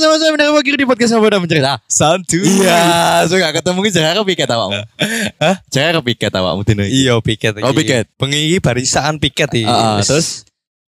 Bersama 0.00 0.16
saya 0.16 0.32
Mendengar 0.32 0.56
Fakir 0.56 0.80
di 0.80 0.88
podcast 0.88 1.12
Ngobrol 1.12 1.28
dan 1.28 1.40
Mencerita 1.44 1.76
Santu. 1.84 2.40
Iya, 2.40 3.20
so 3.28 3.36
gak 3.44 3.60
ketemu 3.60 3.84
ki 3.84 3.90
jangan 3.92 4.24
kepiket 4.24 4.48
awakmu 4.48 4.80
Hah? 5.36 5.56
Jangan 5.68 5.92
kepiket 6.00 6.32
awakmu 6.32 6.64
dino. 6.64 6.88
Iya 6.88 7.20
piket. 7.20 7.60
Oh, 7.60 7.76
piket. 7.76 8.08
Bengi 8.16 8.48
iki 8.48 8.64
barisaan 8.64 9.20
piket 9.20 9.52
Wis. 9.52 10.08
terus 10.08 10.28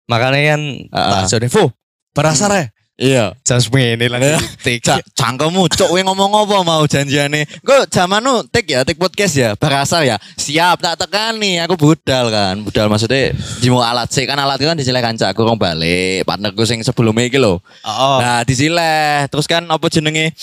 makanya 0.07 0.55
kan 0.55 0.63
Ah, 0.95 0.99
ah. 1.03 1.11
tak 1.27 1.35
jone 1.35 1.51
Vo. 1.51 1.75
Berasar 2.15 2.55
ya. 2.55 2.65
Iya 3.01 3.33
Jam 3.49 3.57
semene 3.57 4.13
lagi. 4.13 4.37
Tik. 4.61 4.85
Cak, 4.85 5.01
cangkemmu 5.17 5.73
cok 5.73 5.89
we 5.97 6.05
ngomong 6.05 6.37
apa 6.37 6.61
mau 6.61 6.85
janjiane. 6.85 7.49
Kok 7.65 7.89
zaman 7.89 8.21
nu 8.21 8.45
tek 8.45 8.69
ya, 8.69 8.85
tek 8.85 9.01
podcast 9.01 9.33
ya, 9.41 9.57
berasal 9.57 10.05
ya. 10.05 10.21
Siap 10.37 10.85
tak 10.85 11.01
tekani, 11.01 11.57
aku 11.65 11.81
budal 11.81 12.29
kan. 12.29 12.61
Budal 12.61 12.93
maksudnya 12.93 13.33
jimu 13.65 13.81
alat 13.81 14.13
sih 14.13 14.29
kan 14.29 14.37
alat 14.37 14.61
kan 14.61 14.77
disileh 14.77 15.01
kanca 15.01 15.33
aku 15.33 15.49
rong 15.49 15.57
balik. 15.57 16.29
Partnerku 16.29 16.61
sing 16.69 16.85
sebelumnya 16.85 17.25
iki 17.25 17.41
lho. 17.41 17.57
Oh. 17.89 18.19
Nah, 18.21 18.45
disileh. 18.45 19.25
Terus 19.33 19.49
kan 19.49 19.65
apa 19.65 19.89
jenenge? 19.89 20.37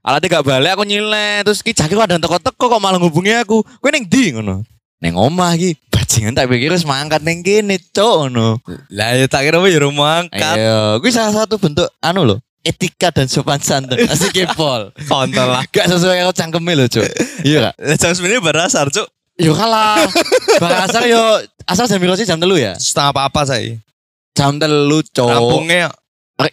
Alatnya 0.00 0.40
gak 0.40 0.48
balik 0.48 0.72
aku 0.80 0.88
nyileh. 0.88 1.44
Terus 1.44 1.60
ki 1.60 1.76
jake 1.76 1.92
ada 1.92 2.16
teko-teko 2.16 2.64
kok 2.64 2.80
malah 2.80 2.96
ngubungi 2.96 3.36
aku. 3.44 3.60
Kowe 3.60 3.92
ning 3.92 4.08
ndi 4.08 4.40
ngono? 4.40 4.64
Ning 5.00 5.16
omah 5.16 5.56
iki. 5.56 5.80
Bajingan 5.88 6.36
tak 6.36 6.52
pikir 6.52 6.76
wis 6.76 6.84
mangkat 6.84 7.24
ning 7.24 7.40
kene, 7.40 7.80
cok 7.80 8.28
ngono. 8.28 8.60
Lah 8.92 9.16
ya 9.16 9.24
tak 9.24 9.48
kira 9.48 9.56
apa 9.56 9.68
ya 9.72 9.80
rumah 9.80 10.24
angkat. 10.24 10.56
Ayo, 10.60 11.00
kuwi 11.00 11.08
salah 11.08 11.32
satu 11.32 11.56
bentuk 11.56 11.88
anu 12.04 12.28
loh. 12.28 12.38
Etika 12.60 13.08
dan 13.08 13.24
sopan 13.24 13.56
santun. 13.64 13.96
Asik 14.12 14.36
kepol. 14.36 14.92
Kontol 15.08 15.48
lah. 15.48 15.64
Gak 15.72 15.88
sesuai 15.88 16.20
karo 16.20 16.32
cangkeme 16.36 16.76
lho, 16.76 16.84
Cuk. 16.92 17.08
Iya 17.40 17.72
gak? 17.72 17.74
Jam 17.96 18.12
semene 18.12 18.36
berasar 18.44 18.92
cuk. 18.92 19.08
Yo 19.40 19.56
kalah. 19.56 20.04
Bahasa 20.60 21.08
yo 21.08 21.40
asal 21.64 21.88
jam 21.88 21.96
sih 22.20 22.28
jam 22.28 22.36
telu 22.36 22.60
ya? 22.60 22.76
Setengah 22.76 23.16
apa-apa 23.16 23.48
saya. 23.48 23.80
Jam 24.36 24.60
telu, 24.60 25.00
Cuk. 25.00 25.24
Rampungnya 25.24 25.88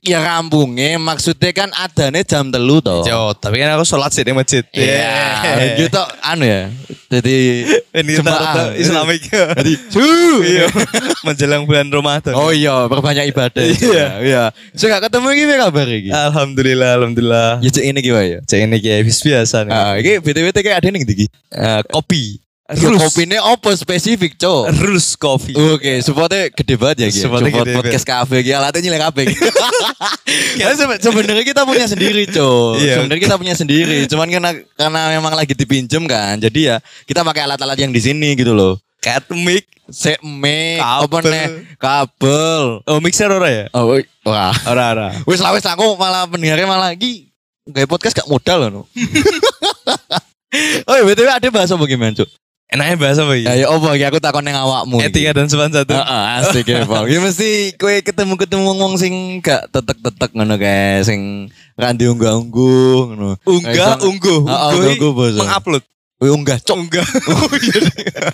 Ya 0.04 0.20
rampungnya 0.20 1.00
maksudnya 1.00 1.52
kan 1.56 1.70
adanya 1.72 2.22
jam 2.26 2.52
telu 2.52 2.84
toh. 2.84 3.08
Yo, 3.08 3.32
tapi 3.38 3.62
kan 3.62 3.76
aku 3.80 3.88
sholat 3.88 4.12
sih 4.12 4.24
di 4.26 4.36
masjid. 4.36 4.64
Iya, 4.76 5.80
gitu 5.80 6.02
anu 6.24 6.44
ya. 6.44 6.68
Jadi 7.08 7.64
Ini 7.96 8.12
Jemaah. 8.20 8.76
Islamik. 8.76 9.32
Jadi 9.32 9.74
su. 9.88 10.04
Iya. 10.44 10.68
Menjelang 11.26 11.64
bulan 11.64 11.88
Ramadan. 11.88 12.36
Oh 12.36 12.52
iya, 12.52 12.84
perbanyak 12.92 13.32
ibadah. 13.32 13.64
Iya. 13.64 14.08
Iya. 14.20 14.44
So 14.76 14.92
gak 14.92 15.08
ketemu 15.08 15.28
iki 15.32 15.44
piye 15.48 15.58
kabar 15.58 15.88
iki? 15.88 16.10
Alhamdulillah, 16.12 16.90
alhamdulillah. 17.00 17.50
Ya 17.64 17.70
cek 17.72 17.86
ini 17.88 18.00
gimana 18.04 18.28
ya? 18.28 18.40
Cek 18.44 18.60
ini 18.68 18.76
kayak 18.84 19.02
biasa 19.08 19.58
nih. 19.64 19.72
Ah, 19.72 19.94
iki 19.96 20.20
BTW 20.20 20.52
kayak 20.52 20.84
ada 20.84 20.88
ning 20.92 21.04
ndi 21.08 21.14
iki? 21.16 21.28
Eh, 21.56 21.82
kopi. 21.88 22.44
Ya, 22.68 22.92
kopine 23.00 23.40
apa 23.40 23.72
spesifik, 23.80 24.36
Cok? 24.36 24.76
Rus 24.84 25.16
kopi. 25.16 25.56
Oke, 25.56 26.04
supportnya 26.04 26.52
gede 26.52 26.76
banget 26.76 26.98
ya 27.00 27.08
gitu. 27.16 27.24
Supportnya 27.24 27.48
Support 27.56 27.64
gede 27.64 27.78
podcast 27.80 28.04
kafe 28.04 28.44
gitu, 28.44 28.60
alatnya 28.60 28.80
nyilek 28.84 29.02
kafe. 29.08 29.24
Sebenarnya 31.08 31.48
kita 31.48 31.64
punya 31.64 31.88
sendiri, 31.88 32.28
Cok. 32.28 32.72
Iya. 32.84 33.00
Sebenarnya 33.00 33.24
kita 33.24 33.36
punya 33.40 33.56
sendiri, 33.56 33.98
cuman 34.12 34.28
karena 34.28 34.52
karena 34.76 35.02
memang 35.16 35.32
lagi 35.40 35.56
dipinjem 35.56 36.04
kan. 36.12 36.36
Jadi 36.44 36.68
ya 36.68 36.84
kita 37.08 37.24
pakai 37.24 37.48
alat-alat 37.48 37.80
yang 37.80 37.96
di 37.96 38.04
sini 38.04 38.36
gitu 38.36 38.52
loh. 38.52 38.76
Kayak 39.00 39.32
mic. 39.32 39.64
Set 39.88 40.20
mic, 40.20 40.84
Kabel. 40.84 41.08
apa 41.08 41.18
nih? 41.24 41.48
Kabel. 41.80 42.84
Oh 42.84 43.00
mixer 43.00 43.32
ora 43.32 43.48
ya? 43.48 43.66
Oh, 43.72 43.96
wah. 44.28 44.52
Ora 44.68 44.92
ora. 44.92 45.08
Wis 45.24 45.40
lah 45.40 45.56
wis 45.56 45.64
aku 45.64 45.96
malah 45.96 46.28
pendengarnya 46.28 46.68
malah 46.68 46.92
lagi 46.92 47.32
kayak 47.72 47.88
podcast 47.88 48.12
gak 48.20 48.28
modal 48.28 48.68
loh. 48.68 48.86
oh, 50.88 50.96
iya, 50.96 51.04
BTW 51.08 51.30
ada 51.32 51.48
bahasa 51.52 51.80
bagaimana, 51.80 52.16
Cuk? 52.20 52.28
Enaknya 52.68 52.96
bahasa 53.00 53.24
apa 53.24 53.40
Ya 53.40 53.56
ya? 53.56 53.66
apa 53.72 53.96
ya 53.96 54.12
aku 54.12 54.20
takon 54.20 54.44
yang 54.44 54.60
awakmu. 54.60 55.00
Etika 55.00 55.32
dan 55.32 55.48
sopan 55.48 55.72
satu. 55.72 55.96
Heeh, 55.96 56.24
asik 56.44 56.68
ya, 56.68 56.84
Bang. 56.84 57.08
Ya 57.08 57.24
mesti 57.24 57.72
kowe 57.80 57.96
ketemu-ketemu 57.96 58.68
wong 58.76 59.00
sing 59.00 59.40
gak 59.40 59.72
tetek-tetek 59.72 60.36
ngono 60.36 60.60
kae, 60.60 61.00
sing 61.02 61.48
randi 61.74 62.04
unggah-ungguh 62.06 63.00
ngono. 63.08 63.40
Unggah, 63.42 64.04
ungguh. 64.04 64.40
Heeh, 64.44 64.72
Ungguh 64.94 65.12
basa. 65.16 65.40
Mengupload. 65.40 65.84
Wih, 66.18 66.32
unggah, 66.34 66.58
cok. 66.60 66.76
Unggah. 66.78 67.08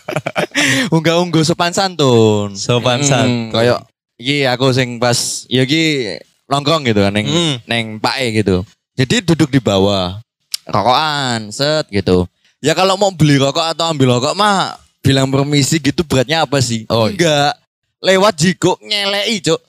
Unggah-ungguh 0.90 1.44
sopan 1.44 1.70
santun. 1.70 2.56
Sopan 2.56 3.02
Mm, 3.02 3.08
santun. 3.08 3.52
Kayak 3.54 3.80
iki 4.16 4.48
aku 4.48 4.72
sing 4.72 4.98
pas 4.98 5.18
ya 5.46 5.62
iki 5.62 6.16
nongkrong 6.48 6.86
gitu 6.86 7.02
kan 7.02 7.14
neng 7.14 7.28
Hmm. 7.28 7.56
neng 7.66 7.86
pae 8.00 8.34
gitu. 8.34 8.66
Jadi 8.94 9.22
duduk 9.24 9.50
di 9.50 9.60
bawah. 9.60 10.18
Rokokan, 10.64 11.52
set 11.52 11.86
gitu. 11.92 12.24
Ya 12.64 12.72
kalau 12.72 12.96
mau 12.96 13.12
beli 13.12 13.36
rokok 13.36 13.60
atau 13.68 13.86
ambil 13.86 14.16
rokok 14.18 14.34
mah 14.34 14.80
bilang 15.04 15.28
permisi 15.28 15.78
gitu 15.78 16.00
beratnya 16.02 16.48
apa 16.48 16.64
sih? 16.64 16.88
Oh, 16.88 17.12
Enggak. 17.12 17.60
Lewat 18.00 18.36
jiko 18.36 18.80
ngelei, 18.80 19.40
Cuk. 19.40 19.60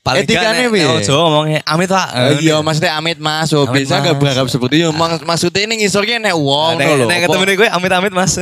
Paling 0.00 0.24
Etikanya 0.24 0.64
kan 0.64 0.72
piye? 0.72 0.84
nek 0.88 1.04
Jawa 1.04 1.20
ngomongnya 1.22 1.60
amit 1.62 1.88
pak. 1.88 2.08
Eh, 2.08 2.48
Iya 2.48 2.64
maksudnya 2.64 2.96
amit 2.96 3.20
mas, 3.20 3.52
oh, 3.52 3.68
biasa 3.68 4.00
gak 4.00 4.16
Mas. 4.16 4.16
berharap 4.16 4.46
seperti 4.48 4.74
itu. 4.80 4.88
Mak- 4.90 5.20
Maksudnya 5.20 5.68
ini 5.68 5.84
ngisornya 5.84 6.16
nek 6.18 6.32
wong 6.32 6.80
no 6.80 6.92
lho. 6.96 7.04
nek 7.04 7.28
ketemu 7.28 7.44
nih 7.44 7.56
gue 7.56 7.68
amit 7.68 7.92
amit 7.92 8.12
mas. 8.16 8.32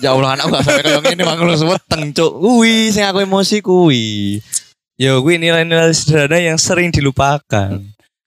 Ya 0.00 0.16
Allah 0.16 0.32
anak 0.32 0.48
gak 0.48 0.62
sampai 0.64 0.82
kayak 0.82 1.04
gini 1.04 1.22
mang 1.22 1.36
lu 1.36 1.52
weteng 1.52 2.02
cuk. 2.10 2.32
Kuwi 2.40 2.88
sing 2.88 3.04
aku 3.04 3.20
emosi 3.20 3.60
kuwi. 3.60 4.40
Yo 4.96 5.20
gue 5.20 5.36
nilai-nilai 5.36 5.92
sederhana 5.92 6.40
yang 6.42 6.56
sering 6.56 6.88
dilupakan. 6.88 7.76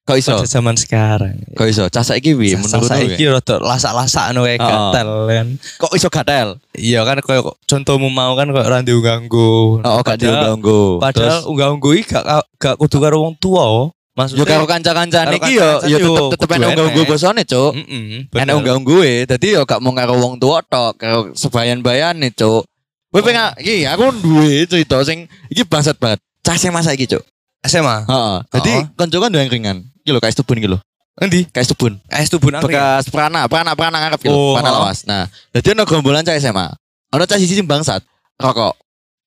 Kok 0.09 0.17
iso? 0.17 0.33
Pada 0.33 0.49
zaman 0.49 0.73
sekarang. 0.73 1.37
Kok 1.53 1.67
iso? 1.69 1.85
Cah 1.85 2.01
saiki 2.01 2.33
piye 2.33 2.57
menurut 2.57 2.81
Menurut 2.81 2.89
saya 2.89 3.05
lu? 3.05 3.13
iki 3.13 3.29
rada 3.29 3.55
lasak-lasak 3.61 4.25
anu 4.33 4.41
kayak 4.41 4.57
Oh. 4.57 4.65
gatel 4.65 5.09
kan. 5.29 5.47
Kok 5.77 5.91
iso 5.93 6.07
gatel? 6.09 6.47
Iya 6.73 7.05
kan 7.05 7.21
kayak 7.21 7.45
contohmu 7.63 8.09
mau 8.09 8.33
kan 8.33 8.49
kayak 8.49 8.65
randi 8.65 8.93
ganggu. 8.97 9.77
Oh, 9.79 10.01
gak 10.01 10.17
diunggah-ungguh. 10.17 10.97
Padahal 10.97 11.45
unggah-ungguh 11.45 11.91
iki 11.93 12.09
gak 12.09 12.25
gak 12.57 12.75
kudu 12.75 12.97
karo 12.97 13.21
wong 13.21 13.37
tua. 13.37 13.61
oh. 13.61 13.87
yo 13.93 14.17
Maksudnya 14.17 14.49
karo 14.49 14.65
kanca-kancane 14.65 15.37
karo 15.37 15.45
iki 15.45 15.51
yo 15.55 15.69
yo 15.85 15.97
yo 16.01 16.09
tetep 16.11 16.41
tetep 16.41 16.49
enak 16.57 16.67
unggah-ungguh 16.73 17.03
enek. 17.05 17.11
bosone 17.13 17.41
cuk. 17.45 17.71
Heeh. 17.77 18.19
Enak 18.33 18.55
unggah-ungguhe. 18.57 19.13
Dadi 19.23 19.47
yo 19.53 19.61
gak 19.63 19.79
mau 19.79 19.93
karo 19.93 20.17
wong 20.17 20.35
tua 20.35 20.59
tok, 20.65 20.97
karo 20.97 21.19
sebayan-bayane 21.31 22.33
cuk. 22.33 22.65
Kowe 23.09 23.21
pengen 23.21 23.53
iki 23.57 23.85
aku 23.85 24.09
duwe 24.17 24.65
cerita 24.65 25.05
sing 25.05 25.29
iki 25.47 25.61
bangsat 25.63 25.95
banget. 25.95 26.17
Cah 26.41 26.57
sing 26.57 26.73
masa 26.73 26.91
iki 26.91 27.05
cuk. 27.05 27.21
SMA. 27.65 27.95
Heeh. 28.07 28.37
Dadi 28.53 28.71
Oh. 28.75 28.83
konco 28.95 29.17
kan 29.19 29.29
doang 29.31 29.49
ringan. 29.51 29.77
Iki 30.03 30.09
lho 30.15 30.19
kayak 30.23 30.33
stubun 30.35 30.59
iki 30.59 30.69
lho. 30.71 30.79
Endi? 31.19 31.43
Kayak. 31.51 31.67
Es 32.15 32.31
tubuh 32.31 32.47
nang. 32.47 32.63
bekas 32.63 33.11
prana, 33.11 33.43
prana, 33.51 33.75
prana 33.75 33.97
ngarep 34.07 34.23
gitu, 34.23 34.31
Oh, 34.31 34.55
prana 34.55 34.71
lawas. 34.71 35.03
Nah, 35.03 35.27
jadi 35.51 35.75
ono 35.75 35.83
gombolan 35.83 36.23
cah 36.23 36.31
SMA. 36.39 36.71
Ono 37.11 37.23
cah 37.27 37.35
siji 37.35 37.59
sing 37.59 37.67
bangsat, 37.67 37.99
rokok. 38.39 38.79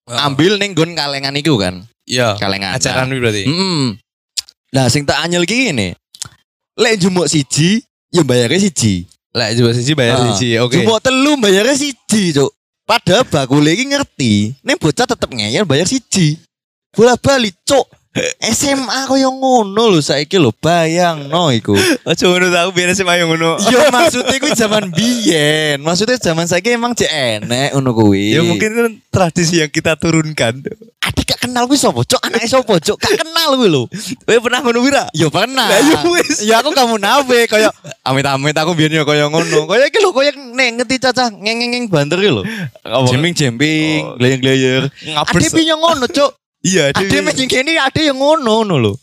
Ambil 0.09 0.57
ning 0.57 0.73
nggon 0.73 0.97
kalengan 0.97 1.37
iku 1.37 1.53
kan, 1.61 1.85
Iya. 2.09 2.33
kalengan. 2.41 2.73
Ajaran 2.75 3.13
berarti. 3.13 3.45
Nah, 3.45 3.53
mm, 3.53 3.87
Nah, 4.73 4.85
sing 4.89 5.05
tak 5.05 5.21
anyel 5.21 5.45
iki 5.45 5.69
ngene. 5.69 5.93
Lek 6.73 6.97
jumuk 6.97 7.29
siji, 7.29 7.85
ya 8.09 8.25
bayarnya 8.25 8.57
siji. 8.57 9.05
Lah 9.29 9.53
coba 9.53 9.77
siji 9.77 9.93
bayar 9.93 10.17
Ah. 10.17 10.33
siji. 10.33 10.57
Oke. 10.57 10.81
Jumuk 10.81 10.97
telu 10.97 11.37
bayarnya 11.37 11.77
siji, 11.77 12.33
Cuk. 12.33 12.49
Padahal 12.89 13.21
bakule 13.29 13.69
iki 13.69 13.85
ngerti, 13.85 14.33
ning 14.65 14.77
bocah 14.81 15.05
tetep 15.05 15.29
ngeyel 15.29 15.61
bayar 15.63 15.85
siji. 15.85 16.41
Bola 16.89 17.13
balik, 17.21 17.53
Cuk. 17.61 17.85
SMA 18.53 19.09
koyo 19.09 19.33
ngono 19.33 19.89
lho 19.89 19.97
saiki 19.97 20.37
lho, 20.37 20.53
bayangno 20.61 21.49
iku. 21.49 21.73
Ojo 22.05 22.23
ngono 22.29 22.53
tau 22.53 22.69
biar 22.69 22.93
SMA 22.93 23.17
yang 23.17 23.33
ngono. 23.33 23.57
Yo 23.73 23.89
maksudnya 23.89 24.37
kuwi 24.37 24.53
zaman 24.53 24.93
biyen. 24.93 25.81
Maksudnya 25.81 26.21
zaman 26.21 26.45
saiki 26.45 26.77
emang 26.77 26.93
cek 26.93 27.09
enek 27.09 27.73
ngono 27.73 27.89
kuwi. 27.97 28.37
Ya 28.37 28.45
mungkin 28.45 28.69
itu 28.69 28.83
tradisi 29.09 29.65
yang 29.65 29.73
kita 29.73 29.97
turunkan. 29.97 30.61
adik 31.03 31.35
gak 31.35 31.39
kenal 31.49 31.65
kuwi 31.65 31.75
sapa? 31.75 32.05
Cok 32.05 32.21
anake 32.21 32.47
sapa? 32.47 32.73
Cok 32.79 32.97
gak 33.01 33.13
kenal 33.17 33.57
kuwi 33.57 33.67
lho. 33.67 33.83
Kowe 34.23 34.39
pernah 34.39 34.59
ngono 34.61 34.79
pira? 34.85 35.03
Yo 35.17 35.27
pernah. 35.33 35.67
Lah, 35.67 35.81
ya 35.81 35.99
wis. 36.13 36.45
Ya 36.45 36.61
aku 36.61 36.69
kamu 36.69 37.01
nabe 37.01 37.49
kaya 37.49 37.73
amit-amit 38.05 38.53
aku 38.53 38.77
biyen 38.77 39.01
yo 39.01 39.03
kaya 39.09 39.25
ngono. 39.25 39.65
Kaya 39.65 39.89
iki 39.89 39.99
lho 39.99 40.13
kaya 40.13 40.31
nek 40.37 40.69
ngeti 40.79 41.01
cacah 41.01 41.33
ngeng-ngeng 41.33 41.89
banter 41.89 42.21
iki 42.21 42.29
lho. 42.29 42.45
Jembing-jembing, 43.09 44.01
Oh. 44.03 44.15
Ngapres. 44.21 45.43
Ade 45.43 45.47
piye 45.49 45.73
ngono, 45.75 46.05
Cok? 46.05 46.42
Iya, 46.63 46.95
Ade. 46.95 47.19
mecing 47.19 47.51
kene 47.51 47.75
ade 47.75 48.07
yang 48.07 48.15
ngono 48.15 48.63
ngono 48.63 48.75
lho. 48.79 48.93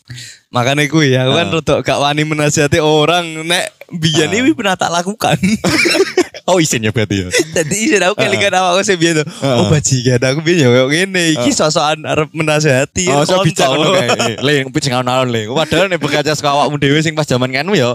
Makanya 0.49 0.83
gue 0.83 1.05
ya, 1.13 1.23
aku 1.23 1.31
kan 1.37 1.47
Ah. 1.47 1.53
rodok 1.53 1.79
gak 1.79 2.01
wani 2.01 2.25
menasihati 2.25 2.81
orang 2.81 3.45
nek 3.45 3.69
biyen 3.93 4.27
Ah. 4.27 4.35
ini 4.35 4.51
pernah 4.51 4.75
tak 4.75 4.89
lakukan. 4.89 5.37
Oh 6.49 6.57
isin 6.57 6.81
ya 6.81 6.89
berarti 6.89 7.21
ya. 7.21 7.29
Jadi 7.29 7.75
isin 7.85 8.01
aku 8.01 8.17
kelingan 8.17 8.51
awakku 8.57 8.81
sing 8.81 8.97
biyen 8.97 9.21
tuh. 9.21 9.27
Ah. 9.45 9.61
Oh 9.61 9.69
bajingan 9.69 10.19
aku 10.19 10.41
biyen 10.41 10.65
ya 10.65 10.69
kayak 10.73 10.87
ngene. 10.89 11.23
Iki 11.37 11.53
sosokan 11.53 12.01
arep 12.03 12.33
menasihati. 12.33 13.07
Oh, 13.13 13.21
so 13.23 13.39
kontol. 13.39 13.45
bijak 13.45 13.69
ngono 13.69 13.89
kae. 13.93 14.31
Le, 14.41 14.53
bijak 14.67 14.91
ngono 14.99 15.21
le. 15.29 15.41
Padahal 15.53 15.85
nek 15.87 16.01
berkaca 16.01 16.33
saka 16.33 16.49
awakmu 16.51 16.81
dhewe 16.81 16.97
sing 16.99 17.13
pas 17.13 17.29
zaman 17.29 17.53
kanmu 17.53 17.77
ya. 17.77 17.93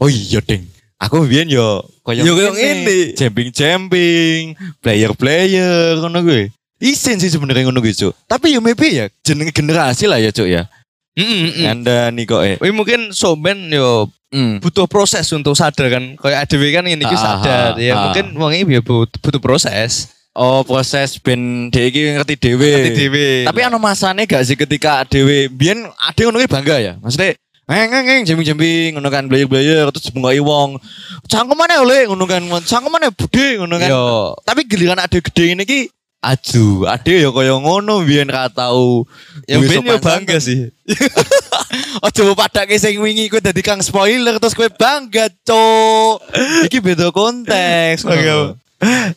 Oh 0.00 0.08
iya, 0.08 0.40
Ding. 0.40 0.66
Aku 0.96 1.28
biyen 1.28 1.52
yo 1.52 1.84
koyo 2.00 2.24
Yo 2.24 2.32
koyo 2.32 2.56
ngene. 2.56 3.12
Jemping-jemping, 3.12 4.56
player-player 4.80 6.00
ngono 6.00 6.24
kuwi. 6.24 6.48
Isin 6.76 7.16
sih 7.16 7.32
sebenarnya 7.32 7.64
ngono 7.64 7.80
Cuk. 7.80 8.12
Tapi 8.28 8.52
yo 8.52 8.60
maybe 8.60 8.92
ya 8.92 9.06
jenenge 9.24 9.52
generasi 9.52 10.04
lah 10.04 10.20
ya, 10.20 10.28
Cuk 10.28 10.48
ya. 10.48 10.68
Mm-mm. 11.16 11.64
Anda 11.64 12.12
nih 12.12 12.24
kok 12.28 12.42
eh. 12.44 12.56
Mungkin 12.60 13.16
soben 13.16 13.72
yo 13.72 14.12
Hmm. 14.26 14.58
butuh 14.58 14.90
proses 14.90 15.24
untuk 15.32 15.54
sadar 15.54 15.86
kan. 15.86 16.18
Kayak 16.18 16.50
ADW 16.50 16.62
kan 16.74 16.84
ini 16.84 17.00
Ah, 17.06 17.14
sadar. 17.14 17.72
ah. 17.72 17.80
Ya 17.80 17.94
mungkin 17.94 18.34
wong 18.34 18.52
ini 18.52 18.76
ya 18.76 18.82
butuh, 18.82 19.06
butuh 19.22 19.38
proses. 19.40 20.12
Oh, 20.36 20.60
proses 20.66 21.16
ben 21.16 21.70
dhek 21.72 21.94
iki 21.94 22.00
ngerti 22.18 22.34
dhewe. 22.36 22.68
Ngerti 22.68 22.92
dhewe. 22.92 23.26
Tapi 23.48 23.60
anu 23.64 23.78
masane 23.80 24.26
gak 24.28 24.44
sih 24.44 24.58
ketika 24.58 25.06
dhewe 25.08 25.48
biyen 25.48 25.88
ade 25.96 26.26
ngono 26.26 26.42
bangga 26.44 26.76
ya. 26.76 26.92
Maksudnya 27.00 27.38
Ngeng 27.66 27.90
ngeng 27.90 28.22
jembing-jembing 28.22 28.94
ngono 28.94 29.10
kan 29.10 29.26
blayer-blayer 29.26 29.90
terus 29.90 30.14
bungai 30.14 30.38
wong. 30.38 30.78
Cangkemane 31.26 31.82
oleh 31.82 32.06
ngono 32.06 32.22
kan. 32.22 32.38
Cangkemane 32.62 33.10
budhe 33.10 33.58
ngono 33.58 33.74
kan. 33.82 33.90
Yo. 33.90 34.38
Tapi 34.46 34.62
giliran 34.70 35.02
ade 35.02 35.18
gede 35.18 35.50
ini 35.50 35.66
ki 35.66 35.90
aju, 36.26 36.90
ade 36.90 37.22
ya 37.22 37.30
kaya 37.30 37.54
ngono 37.54 38.02
biyen 38.02 38.26
ra 38.26 38.50
tau. 38.50 39.06
Ya 39.46 39.62
ben 39.62 39.86
yo 39.86 39.94
sopan 39.94 40.26
bangga 40.26 40.42
sih. 40.42 40.74
Aja 42.06 42.22
padake 42.34 42.74
sing 42.82 42.98
wingi 42.98 43.30
kowe 43.30 43.38
dadi 43.38 43.62
kang 43.62 43.78
spoiler 43.78 44.42
terus 44.42 44.58
kowe 44.58 44.66
bangga, 44.66 45.30
Cuk. 45.46 46.26
Iki 46.66 46.78
beda 46.82 47.14
konteks. 47.14 48.02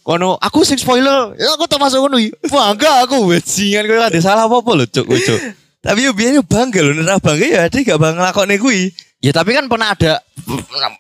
Kono 0.06 0.38
aku 0.40 0.64
sing 0.64 0.78
spoiler, 0.78 1.34
ya 1.36 1.58
aku 1.58 1.66
termasuk 1.66 2.00
ngono 2.06 2.22
iki. 2.22 2.32
Bangga 2.48 3.04
aku 3.04 3.34
bajingan 3.34 3.84
kowe 3.90 3.98
ada 4.06 4.20
salah 4.22 4.46
apa-apa 4.46 4.72
lho, 4.78 4.86
Cuk, 4.86 5.10
Cuk. 5.10 5.42
Tapi 5.82 6.06
yo 6.06 6.12
biyen 6.14 6.38
yo 6.40 6.44
bangga 6.46 6.80
lho, 6.86 6.94
nek 6.94 7.20
bangga 7.20 7.46
ya 7.46 7.60
ade 7.66 7.82
gak 7.82 7.98
bangga 7.98 8.30
nglakoni 8.30 8.56
kuwi. 8.62 8.94
Ya 9.20 9.36
tapi 9.36 9.52
kan 9.52 9.68
pernah 9.68 9.92
ada 9.92 10.24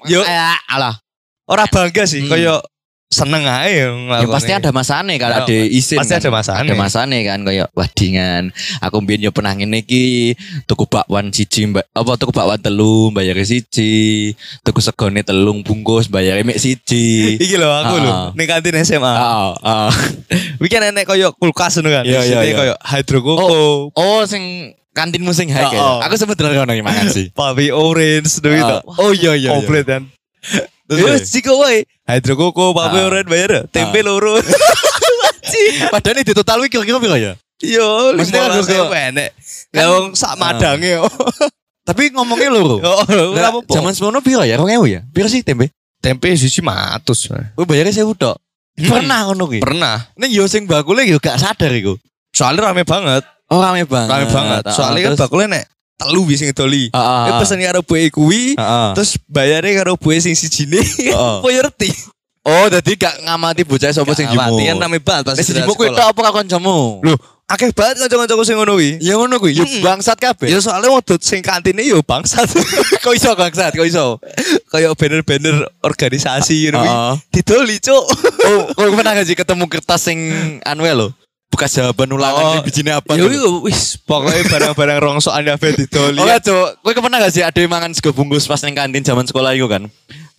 Yo. 0.09 0.25
Alah. 0.67 0.99
Ora 1.49 1.65
bangga 1.65 2.05
sih, 2.05 2.25
Hmm. 2.25 2.29
koyo 2.29 2.55
seneng 3.09 3.41
ae 3.49 3.89
Ya 3.89 4.27
pasti 4.29 4.53
ada 4.53 4.69
masane 4.69 5.17
Ya, 5.17 5.25
kalau 5.25 5.35
ada 5.43 5.49
isin. 5.49 5.97
pasti 5.97 6.13
kan. 6.13 6.21
ada 6.21 6.29
masane. 6.29 6.61
Ada 6.61 6.73
masane 6.77 7.17
kan 7.25 7.39
kayak 7.41 7.67
wadingan. 7.73 8.43
Aku 8.85 9.01
mbiyen 9.01 9.25
yo 9.25 9.31
pernah 9.33 9.57
ngene 9.57 9.81
iki 9.81 10.37
tuku 10.69 10.85
bakwan 10.85 11.33
siji 11.33 11.65
mbak 11.73 11.89
apa 11.89 12.11
tuku 12.21 12.29
bakwan 12.29 12.61
telu 12.61 13.09
bayar 13.09 13.33
siji, 13.41 14.31
tuku 14.61 14.79
segone 14.79 15.25
telung 15.25 15.65
bungkus 15.65 16.05
bayar 16.05 16.37
mek 16.45 16.61
siji. 16.61 17.33
Iki 17.43 17.55
lho 17.57 17.69
aku 17.69 17.95
lho, 17.97 18.13
ning 18.37 18.45
kantin 18.45 18.77
SMA. 18.85 19.09
Ah, 19.09 19.57
ah. 19.65 19.89
Iki 20.61 20.69
kan 20.69 20.93
enek 20.93 21.09
koyo 21.09 21.33
kulkas 21.33 21.81
ngono 21.81 21.89
kan. 21.89 22.03
Iya, 22.05 22.21
iya, 22.21 22.39
Isinya 22.39 22.45
iya. 22.45 22.55
koyo 22.55 22.73
hydro 22.77 23.19
koko, 23.25 23.45
Oh, 23.97 24.21
sing 24.29 24.75
kantinmu 24.93 25.33
sing 25.33 25.49
high 25.49 25.65
ya. 25.73 25.81
Oh, 25.81 25.97
oh. 25.97 26.05
Aku 26.05 26.13
dengar 26.37 26.53
ngono 26.61 26.77
mangan 26.85 27.09
sih. 27.09 27.33
papi 27.33 27.73
orange 27.73 28.37
gitu. 28.37 28.77
Oh 29.01 29.11
iya 29.17 29.33
iya. 29.33 29.49
iya. 29.49 29.49
Komplit 29.57 29.85
kan. 29.89 30.03
Terus, 30.89 31.01
Ya 31.05 31.05
terus. 31.21 31.85
Hydro 32.09 32.33
koko, 32.33 32.73
papi 32.73 32.97
Ah. 32.97 33.05
orange 33.05 33.29
bayar. 33.29 33.69
Tempe 33.69 34.01
Ah. 34.01 34.05
loro. 34.09 34.33
Padahal 35.93 36.17
ini 36.21 36.31
total 36.33 36.57
wiki 36.61 36.77
kira-kira 36.77 36.97
piro 36.97 37.17
ya? 37.17 37.33
Yo, 37.59 38.15
Maksudnya 38.15 38.47
kan 38.47 38.63
ewu 38.63 38.93
enek. 38.93 39.29
Lah 39.75 39.85
wong 39.91 40.05
sak 40.15 40.33
madange 40.39 40.97
yo. 40.97 41.05
Tapi 41.87 42.13
ngomongnya. 42.13 42.49
Oh, 42.59 43.03
ora 43.35 43.49
apa-apa. 43.51 43.69
Zaman 43.69 43.91
semono 43.93 44.21
piro 44.21 44.41
ya? 44.41 44.55
2000 44.57 44.87
ya? 44.87 44.99
Piro 45.09 45.27
sih 45.27 45.43
tempe? 45.43 45.69
tempe 45.99 46.31
siji 46.31 46.63
matus. 46.63 47.27
Oh 47.59 47.67
bayarnya 47.67 47.91
1000 47.91 48.15
tok. 48.15 48.39
Hmm. 48.79 48.87
Pernah 48.87 49.19
ngono 49.27 49.51
ki. 49.51 49.59
Pernah. 49.59 50.07
Ning 50.15 50.31
yo 50.31 50.47
sing 50.47 50.63
bakule 50.63 51.03
yo 51.03 51.19
gak 51.19 51.35
sadar 51.35 51.67
iku. 51.75 51.99
Soalnya 52.31 52.71
rame 52.71 52.87
banget. 52.87 53.27
Oh 53.51 53.59
rame 53.59 53.83
banget. 53.83 54.07
Rame 54.07 54.25
banget. 54.31 54.63
Ah, 54.63 54.71
Soalnya 54.71 55.11
kan 55.11 55.27
bakule 55.27 55.51
nek 55.51 55.67
telu 55.99 56.23
sing 56.31 56.47
doli. 56.51 56.87
Ah, 56.89 56.97
ah, 56.97 57.23
Eh 57.27 57.31
ah. 57.35 57.39
pesen 57.39 57.59
karo 57.59 57.83
bue 57.83 58.07
kuwi, 58.07 58.55
Ah, 58.55 58.63
ah. 58.63 58.89
terus 58.95 59.19
bayarnya 59.27 59.83
karo 59.83 59.99
bue 59.99 60.15
sing 60.17 60.31
sijine. 60.33 60.79
Ah. 61.11 61.37
Apa 61.43 61.47
ya 61.49 61.59
ngerti? 61.61 61.91
Oh, 62.39 62.65
dadi 62.65 62.95
gak 62.95 63.19
ngamati 63.21 63.61
bocah 63.61 63.91
sapa 63.91 64.15
sing 64.15 64.25
Gak 64.25 64.33
mati 64.33 64.63
jemu. 64.63 64.69
kan 64.71 64.77
rame 64.79 64.97
banget 64.97 65.23
pas 65.27 65.35
istirahat 65.35 65.67
jemu 65.67 65.75
kuwi 65.75 65.91
tok 65.91 66.07
apa 66.07 66.19
karo 66.23 66.33
kancamu? 66.39 67.03
Loh, 67.03 67.17
akeh 67.45 67.69
banget 67.75 67.99
kanca-kancaku 67.99 68.41
sing 68.41 68.55
ngono 68.55 68.79
kuwi. 68.79 68.95
Ya 69.03 69.19
ngono 69.19 69.37
kuwi, 69.37 69.59
yo 69.59 69.67
Hmm. 69.67 69.83
bangsat 69.83 70.17
kabeh. 70.17 70.47
Ya 70.47 70.57
soalnya 70.57 70.87
waktu 70.89 71.19
sing 71.19 71.43
kantine 71.43 71.83
yo 71.83 71.99
bangsat. 72.01 72.47
kok 73.03 73.13
iso 73.13 73.35
bangsat, 73.35 73.75
kok 73.75 73.83
iso. 73.83 74.17
Kayak 74.71 74.95
banner-banner 74.95 75.67
organisasi 75.83 76.71
ngono 76.71 76.79
kuwi. 76.79 76.89
Heeh. 76.89 77.13
Didoli, 77.29 77.75
Cuk. 77.77 78.03
Oh, 78.47 78.61
kok 78.73 78.87
pernah 78.87 79.13
gak 79.13 79.27
sih 79.27 79.37
ketemu 79.37 79.65
kertas 79.67 79.99
sing 80.01 80.17
anu 80.63 80.87
ya 80.87 80.95
lo? 80.95 81.11
Bekas 81.49 81.73
jawaban 81.73 82.09
ulangan 82.09 82.43
Oh. 82.43 82.53
di 82.55 82.59
bijine 82.63 82.93
apa? 82.93 83.17
Ya 83.17 83.25
wis 83.59 83.97
pokoknya 83.99 84.45
barang-barang 84.45 84.97
rongsokan 84.99 85.43
kabeh 85.49 85.69
didoli. 85.75 86.17
Oh 86.17 86.23
ya, 86.23 86.37
Cuk. 86.37 86.77
Kowe 86.79 86.93
pernah 86.95 87.17
gak 87.17 87.33
sih 87.33 87.41
ada 87.41 87.57
mangan 87.65 87.89
sego 87.89 88.13
bungkus 88.13 88.45
pas 88.45 88.61
ning 88.61 88.73
kantin 88.73 89.01
zaman 89.01 89.25
sekolah 89.25 89.51
itu 89.51 89.65
kan? 89.65 89.89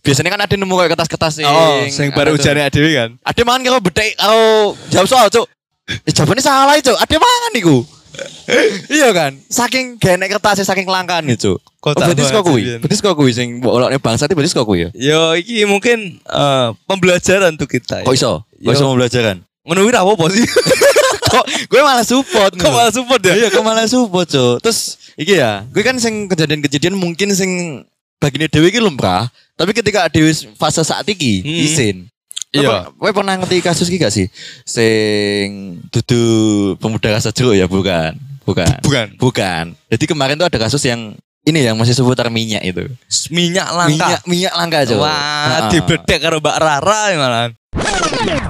Biasanya 0.01 0.31
kan 0.31 0.41
ada 0.41 0.55
nemu 0.55 0.71
kayak 0.73 0.95
kertas-kertas 0.95 1.33
sing 1.35 1.45
Oh, 1.45 1.83
sing 1.89 2.09
baru 2.11 2.33
tuh. 2.33 2.41
ujane 2.41 2.63
dhewe 2.65 2.91
kan. 2.95 3.11
Ada 3.21 3.43
mangan 3.43 3.61
karo 3.61 3.79
bedek 3.81 4.15
karo 4.15 4.43
jawab 4.89 5.07
soal, 5.07 5.27
Cuk. 5.29 5.51
Eh, 6.01 6.13
jawabannya 6.15 6.41
salah, 6.41 6.79
Cuk. 6.79 6.95
Ada 6.97 7.17
mangan 7.17 7.53
iku. 7.55 7.77
iya 8.91 9.11
kan? 9.11 9.33
Saking 9.45 9.97
gak 9.97 10.15
enek 10.15 10.31
kertasnya 10.33 10.63
saking 10.65 10.83
kelangkaan 10.85 11.27
itu. 11.27 11.59
Oh, 11.81 11.91
berarti 11.91 12.13
banget 12.17 12.33
kok 12.33 12.45
kuwi. 12.45 12.55
sih, 12.55 12.67
Bian. 12.69 12.79
Berarti 12.81 12.97
kok 13.01 13.15
kuwi 13.15 13.33
sing 13.33 13.49
mbok 13.59 13.73
olokne 13.73 13.99
bangsa 13.99 14.25
itu 14.25 14.35
berarti 14.35 14.53
kok 14.53 14.63
kuwi 14.65 14.81
ya. 14.81 14.89
Yo 14.95 15.23
iki 15.35 15.65
mungkin 15.65 16.23
eh, 16.23 16.67
pembelajaran 16.87 17.57
untuk 17.57 17.67
kita. 17.69 18.07
Kok 18.07 18.13
iso? 18.13 18.47
Kok 18.47 18.63
Yo. 18.63 18.71
iso 18.71 18.85
pembelajaran? 18.87 19.43
Ngono 19.71 19.87
kuwi 19.87 19.95
apa 19.95 20.25
sih? 20.35 20.47
Kok 21.31 21.45
gue 21.71 21.79
malah 21.79 22.03
support. 22.03 22.53
Kok 22.59 22.73
malah 22.75 22.91
support 22.91 23.23
ya? 23.23 23.39
Iya, 23.39 23.49
kok 23.55 23.63
malah 23.63 23.87
support, 23.87 24.27
Cuk. 24.27 24.59
Terus 24.67 24.99
iki 25.15 25.39
ya, 25.39 25.63
gue 25.71 25.79
kan 25.87 25.95
sing 26.03 26.27
kejadian-kejadian 26.27 26.99
mungkin 26.99 27.31
sing 27.31 27.87
bagine 28.19 28.51
dhewe 28.51 28.67
iki 28.67 28.83
lumrah, 28.83 29.31
tapi 29.55 29.71
ketika 29.71 30.11
dhewe 30.11 30.35
fase 30.59 30.83
saat 30.83 31.07
iki 31.07 31.47
Hmm. 31.47 31.67
isin. 31.71 31.97
Iya. 32.51 32.91
Kowe 32.99 33.15
pernah 33.15 33.39
ngerti 33.39 33.63
kasus 33.63 33.87
iki 33.87 34.03
gak 34.03 34.11
sih? 34.11 34.27
Sing 34.67 35.79
dudu 35.95 36.23
pemuda 36.83 37.15
rasa 37.15 37.31
jeruk 37.31 37.55
ya, 37.55 37.71
bukan. 37.71 38.19
Bukan. 38.43 38.83
Bukan. 38.83 39.07
Bukan. 39.15 39.65
Jadi 39.87 40.05
kemarin 40.11 40.35
tuh 40.35 40.51
ada 40.51 40.59
kasus 40.59 40.83
yang 40.83 41.15
ini 41.47 41.63
yang 41.63 41.79
masih 41.79 41.95
seputar 41.95 42.27
minyak 42.27 42.67
itu. 42.67 42.91
Minyak 43.31 43.71
langka. 43.71 43.95
Minyak 43.95 44.21
minyak 44.27 44.55
langka 44.59 44.79
Cuk. 44.83 44.99
Wah, 44.99 45.15
Heeh. 45.47 45.71
dibedek 45.79 46.19
karo 46.19 46.43
Mbak 46.43 46.57
Rara 46.59 47.01
ya 47.15 48.50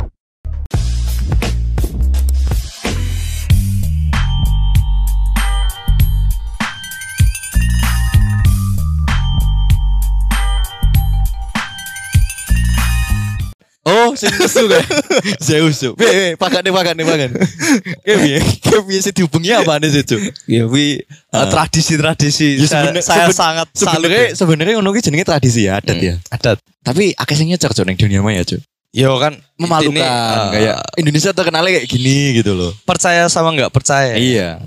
Oh, 14.11 14.19
sing 14.19 14.35
nesu 14.35 14.67
kan. 14.67 14.83
Zeus. 15.47 15.79
Piye, 15.95 15.95
piye, 15.95 16.29
pakan 16.35 16.67
nih, 16.67 16.75
pakan 16.75 16.95
nih, 16.99 17.07
pakan. 17.07 17.31
Kayak 18.05 18.19
piye? 18.19 18.39
Kayak 18.59 19.03
sih 19.07 19.12
dihubungi 19.15 19.55
apa 19.55 19.79
nih 19.79 19.89
sih, 19.95 20.03
Cuk? 20.03 20.21
Ya 20.51 20.67
wi 20.67 20.99
Ah. 21.31 21.47
tradisi-tradisi 21.47 22.59
Ya, 22.59 22.67
saya, 22.67 23.31
sangat 23.31 23.71
Sebenarnya 23.71 24.35
sebenarnya 24.35 24.75
ngono 24.75 24.91
ki 24.91 24.99
jenenge 24.99 25.23
tradisi 25.23 25.71
ya, 25.71 25.79
adat 25.79 25.95
ya. 25.95 26.19
adat. 26.26 26.59
Tapi 26.83 27.14
akeh 27.14 27.38
sing 27.38 27.47
nyecer 27.47 27.71
ning 27.87 27.95
dunia 27.95 28.19
maya, 28.19 28.43
Cuk. 28.43 28.59
Yo 28.90 29.14
kan 29.23 29.38
Memalukan 29.55 29.95
intinya, 29.95 30.11
eh, 30.11 30.47
kayak 30.50 30.76
Indonesia 30.99 31.31
terkenalnya 31.31 31.71
kayak 31.79 31.87
gini 31.87 32.35
gitu 32.35 32.59
loh. 32.59 32.75
percaya 32.83 33.31
sama 33.31 33.55
nggak 33.55 33.71
percaya. 33.71 34.19
Iya. 34.19 34.59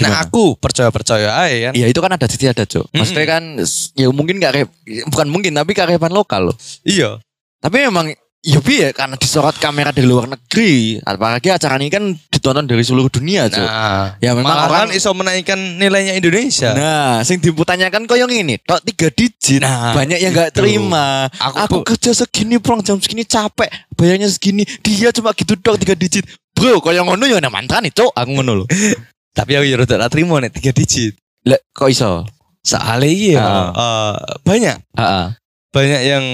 Nah 0.00 0.24
aku 0.24 0.56
percaya 0.56 0.88
percaya 0.88 1.36
aja 1.36 1.68
kan. 1.68 1.72
Iya 1.76 1.92
itu 1.92 2.00
kan 2.00 2.08
ada 2.08 2.24
sisi 2.24 2.48
ada 2.48 2.64
cok. 2.64 2.88
Maksudnya 2.96 3.26
kan 3.28 3.60
ya 3.92 4.08
mungkin 4.08 4.40
gak 4.40 4.52
rep- 4.56 4.76
bukan 5.12 5.28
mungkin 5.28 5.52
tapi 5.52 5.76
kearifan 5.76 6.08
lokal 6.08 6.48
loh. 6.48 6.56
Iya. 6.88 7.20
Tapi 7.60 7.84
memang 7.84 8.16
bi 8.40 8.80
ya 8.80 8.88
karena 8.90 9.14
disorot 9.14 9.52
kamera 9.54 9.92
dari 9.92 10.08
luar 10.08 10.24
negeri. 10.24 10.96
Apalagi 10.98 11.52
acara 11.52 11.76
ini 11.76 11.88
kan 11.88 12.08
ditonton 12.26 12.64
dari 12.64 12.80
seluruh 12.80 13.12
dunia 13.12 13.46
cok. 13.46 13.60
Nah, 13.60 14.16
Ya, 14.16 14.32
memang 14.32 14.56
orang- 14.64 14.96
iso 14.96 15.12
menaikkan 15.12 15.60
nilainya 15.76 16.16
Indonesia. 16.16 16.72
Nah, 16.72 17.20
sing 17.20 17.36
dipertanyakan 17.36 18.08
kok 18.08 18.16
yang 18.16 18.32
ini, 18.32 18.56
tok 18.58 18.80
tiga 18.82 19.12
digit, 19.12 19.60
Nah, 19.60 19.92
banyak 19.92 20.18
yang 20.18 20.32
nggak 20.32 20.50
itu. 20.50 20.56
terima. 20.56 21.28
Aku 21.30 21.56
Aku, 21.60 21.76
kerja 21.84 22.16
segini, 22.16 22.56
pulang 22.56 22.80
jam 22.80 22.96
segini 22.96 23.22
capek, 23.22 23.68
bayarnya 23.92 24.26
segini, 24.26 24.64
dia 24.80 25.12
cuma 25.12 25.36
gitu 25.36 25.52
dok 25.54 25.76
tiga 25.76 25.92
digit. 25.92 26.24
Bro, 26.56 26.80
kok 26.80 26.92
yang 26.92 27.04
ngono 27.04 27.24
ya 27.24 27.36
mantra 27.46 27.78
nih, 27.78 27.92
cok. 27.92 28.16
Aku 28.16 28.30
ngono 28.32 28.64
loh. 28.64 28.66
Tapi 29.36 29.52
aku 29.52 29.64
ya 29.64 29.76
rada 29.76 29.94
ra 29.96 30.08
terima 30.08 30.40
nek 30.40 30.56
tiga 30.56 30.72
digit. 30.72 31.12
Lah, 31.44 31.60
kok 31.70 31.88
iso? 31.88 32.24
Soalnya 32.60 33.08
iya 33.08 33.40
Ah. 33.40 33.72
eh, 33.72 34.16
banyak 34.44 34.76
Heeh. 34.92 35.26
Banyak 35.70 36.02
yang 36.02 36.24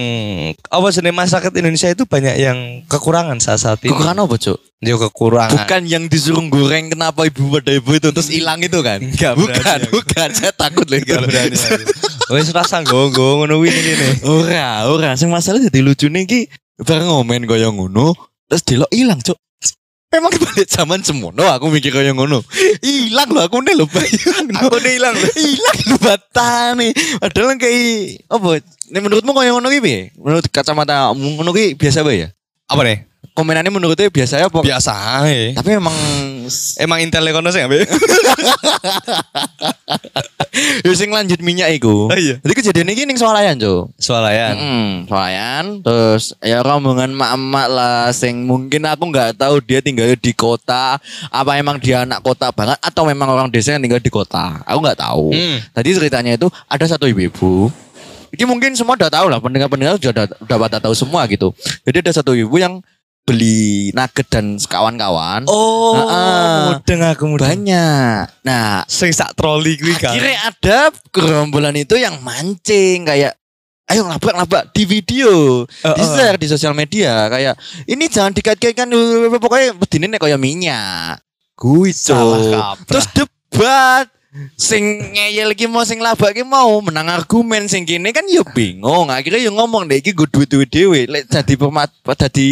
apa 0.56 0.86
jenis 0.88 1.12
masyarakat 1.12 1.52
Indonesia 1.60 1.92
itu 1.92 2.08
banyak 2.08 2.36
yang 2.40 2.58
kekurangan 2.88 3.36
saat 3.36 3.60
saat 3.60 3.78
ini. 3.84 3.92
Kekurangan 3.92 4.24
apa, 4.24 4.36
cok? 4.40 4.58
Dia 4.80 4.96
kekurangan. 4.96 5.52
Bukan 5.52 5.82
yang 5.84 6.04
disuruh 6.08 6.40
goreng 6.48 6.88
kenapa 6.88 7.28
ibu 7.28 7.52
pada 7.52 7.72
ibu 7.76 7.90
itu 7.92 8.08
terus 8.16 8.32
hilang 8.32 8.64
itu 8.64 8.80
kan? 8.80 8.96
Enggak 9.04 9.36
bukan, 9.36 9.52
berani 9.60 9.84
aku. 9.84 9.92
bukan. 10.00 10.28
Saya 10.32 10.52
takut 10.56 10.88
lagi. 10.88 11.04
Gak 11.04 11.28
berani. 11.28 11.56
Wes 12.32 12.48
rasa 12.50 12.80
nggo-nggo 12.80 13.44
ngono 13.44 13.60
kuwi 13.60 13.70
ngene. 13.70 14.08
Ora, 14.24 14.88
ora. 14.88 15.10
Sing 15.20 15.28
masalah 15.28 15.60
jadi 15.60 15.84
lucu 15.84 16.08
nih 16.08 16.24
ki 16.24 16.40
bareng 16.80 17.08
ngomen 17.08 17.44
kaya 17.44 17.68
ngono, 17.72 18.16
terus 18.48 18.64
delok 18.64 18.90
hilang, 18.92 19.20
Cuk. 19.20 19.36
Emang 20.16 20.32
balik 20.32 20.68
zaman 20.68 21.00
semono 21.04 21.44
aku 21.44 21.68
mikir 21.68 21.92
kaya 21.92 22.16
ngono. 22.16 22.40
Hilang 22.80 23.28
loh 23.30 23.44
aku 23.44 23.60
nih 23.60 23.76
lho 23.76 23.84
bayang. 23.84 24.48
Aku 24.64 24.76
nih 24.80 24.96
hilang 24.96 25.12
lho. 25.12 25.28
Hilang 25.36 25.78
lho 25.92 25.96
batane. 26.00 26.88
Padahal 27.20 27.60
kayak 27.60 28.24
apa? 28.32 28.48
Nih 28.88 29.00
menurutmu 29.04 29.36
kaya 29.36 29.52
ngono 29.52 29.68
ki 29.68 29.80
piye? 29.84 30.00
Menurut 30.16 30.48
kacamata 30.48 31.12
ngono 31.12 31.52
ki 31.52 31.76
biasa 31.76 32.00
bae 32.00 32.24
ya? 32.24 32.28
Apa 32.66 32.82
nih? 32.82 32.98
komenannya 33.36 33.68
menurutnya 33.68 34.08
biasa 34.08 34.40
ya. 34.40 34.48
Biasa 34.48 35.20
ae. 35.20 35.52
Tapi 35.52 35.76
memang 35.76 35.92
Emang 36.80 37.04
Intel 37.04 37.28
kono 37.36 37.52
sih 37.52 37.60
ambil. 37.60 37.84
ya 40.86 40.94
sing 40.94 41.10
lanjut 41.10 41.42
minyak 41.42 41.74
iku. 41.74 42.06
Oh, 42.06 42.18
iya. 42.18 42.38
Jadi 42.38 42.54
kejadian 42.54 42.94
ini 42.94 43.02
ning 43.10 43.18
swalayan, 43.18 43.58
Cuk. 43.58 43.90
Swalayan. 43.98 44.54
Hmm, 44.54 44.90
swalayan 45.10 45.64
terus 45.82 46.32
ya 46.38 46.62
rombongan 46.62 47.10
mak-mak 47.10 47.66
lah 47.66 48.14
sing 48.14 48.46
mungkin 48.46 48.86
aku 48.86 49.10
nggak 49.10 49.34
tahu 49.34 49.58
dia 49.62 49.82
tinggal 49.82 50.14
di 50.14 50.32
kota 50.32 50.98
apa 51.28 51.50
emang 51.58 51.82
dia 51.82 52.06
anak 52.06 52.22
kota 52.22 52.54
banget 52.54 52.78
atau 52.78 53.02
memang 53.04 53.28
orang 53.34 53.48
desa 53.50 53.74
yang 53.74 53.82
tinggal 53.82 53.98
di 53.98 54.12
kota. 54.12 54.62
Aku 54.62 54.78
nggak 54.78 55.00
tahu. 55.02 55.34
Hmm. 55.34 55.58
Tadi 55.74 55.88
ceritanya 55.90 56.38
itu 56.38 56.46
ada 56.70 56.84
satu 56.86 57.10
ibu-ibu. 57.10 57.68
Ini 58.36 58.44
mungkin 58.44 58.76
semua 58.76 58.98
udah 59.00 59.08
tahu 59.08 59.32
lah, 59.32 59.40
pendengar-pendengar 59.40 59.96
sudah 59.96 60.28
udah 60.28 60.56
pada 60.60 60.76
tahu 60.82 60.92
semua 60.92 61.24
gitu. 61.30 61.56
Jadi 61.88 62.04
ada 62.04 62.12
satu 62.12 62.36
ibu 62.36 62.52
yang 62.60 62.84
beli 63.26 63.90
nugget 63.90 64.30
dan 64.30 64.54
kawan-kawan. 64.56 65.42
Oh, 65.44 65.98
Heeh. 65.98 66.78
mudeng 66.78 67.00
aku 67.02 67.24
mudeng. 67.26 67.42
Banyak. 67.42 68.22
Nah, 68.40 68.86
Sing 68.86 69.10
sak 69.10 69.34
troli 69.34 69.74
kuwi 69.74 69.92
kan. 69.94 70.14
akhirnya 70.14 70.38
ada 70.46 70.78
gerombolan 71.10 71.74
itu 71.74 71.98
yang 71.98 72.22
mancing 72.22 73.02
kayak 73.02 73.34
ayo 73.86 74.02
ngelabrak-ngelabrak 74.02 74.70
di 74.70 74.82
video 74.84 75.62
Oh, 75.62 75.94
di 75.94 76.02
share 76.04 76.34
di 76.34 76.46
sosial 76.46 76.70
media 76.72 77.26
kayak 77.26 77.54
ini 77.84 78.06
jangan 78.06 78.30
dikait-kaitkan 78.30 78.90
pokoknya 79.32 79.74
bedine 79.74 80.06
nek 80.08 80.18
kayak 80.20 80.38
minyak 80.38 81.22
kuwi 81.54 81.90
Salah 81.90 82.34
Cuk. 82.36 82.50
kaprah. 82.52 82.74
terus 82.84 83.06
debat 83.08 84.06
sing 84.56 85.12
ngeyel 85.12 85.52
iki 85.52 85.66
mau 85.66 85.82
sing 85.82 85.98
labak 85.98 86.32
iki 86.36 86.44
mau 86.46 86.78
menang 86.80 87.10
argumen 87.10 87.66
sing 87.66 87.82
kene 87.82 88.14
kan 88.14 88.24
yo 88.30 88.46
bingung. 88.54 89.10
Akhirnya 89.10 89.42
yo 89.42 89.50
ngomong 89.52 89.90
deh 89.90 89.98
iki 89.98 90.14
gue 90.14 90.28
duit 90.30 90.48
duit 90.48 90.70
lek 91.10 91.28
jadi 91.28 91.54
pemat 91.58 91.90
jadi 92.04 92.46